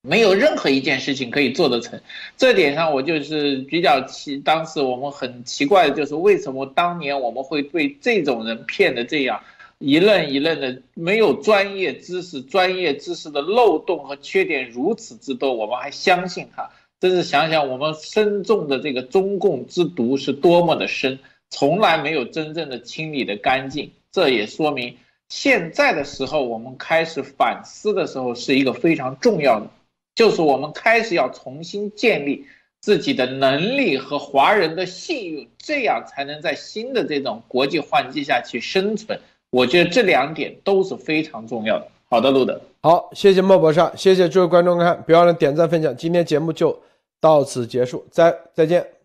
[0.03, 1.99] 没有任何一件事情可以做得成。
[2.37, 9.43] 这点上我就是比较奇，当时我们很奇怪的就是为什么当年我们会被这种人骗的这样
[9.79, 16.71] 一愣一愣的，没有专业知识，专业知识的漏洞和缺点如此之多，我们还相信他。
[16.99, 21.19] 真是想想我们深重的这个中共之毒是多么的深。
[21.51, 24.97] 从来没有真正的清理的干净，这也说明
[25.29, 29.69] 现在的时候，我们开始反思的时候是一个非常重要的，
[30.15, 32.47] 就是我们开始要重新建立
[32.81, 39.21] 自己的能力和华人的信誉，这样才能在新的这种国际环境下去生存。
[39.57, 41.89] 我觉得这两点都是非常重要的。
[42.11, 46.79] 好的，路德，好，谢谢莫博士，谢谢诸位观众看，别忘了点赞分享，今天节目就
[47.23, 48.96] 到此结束，再再见。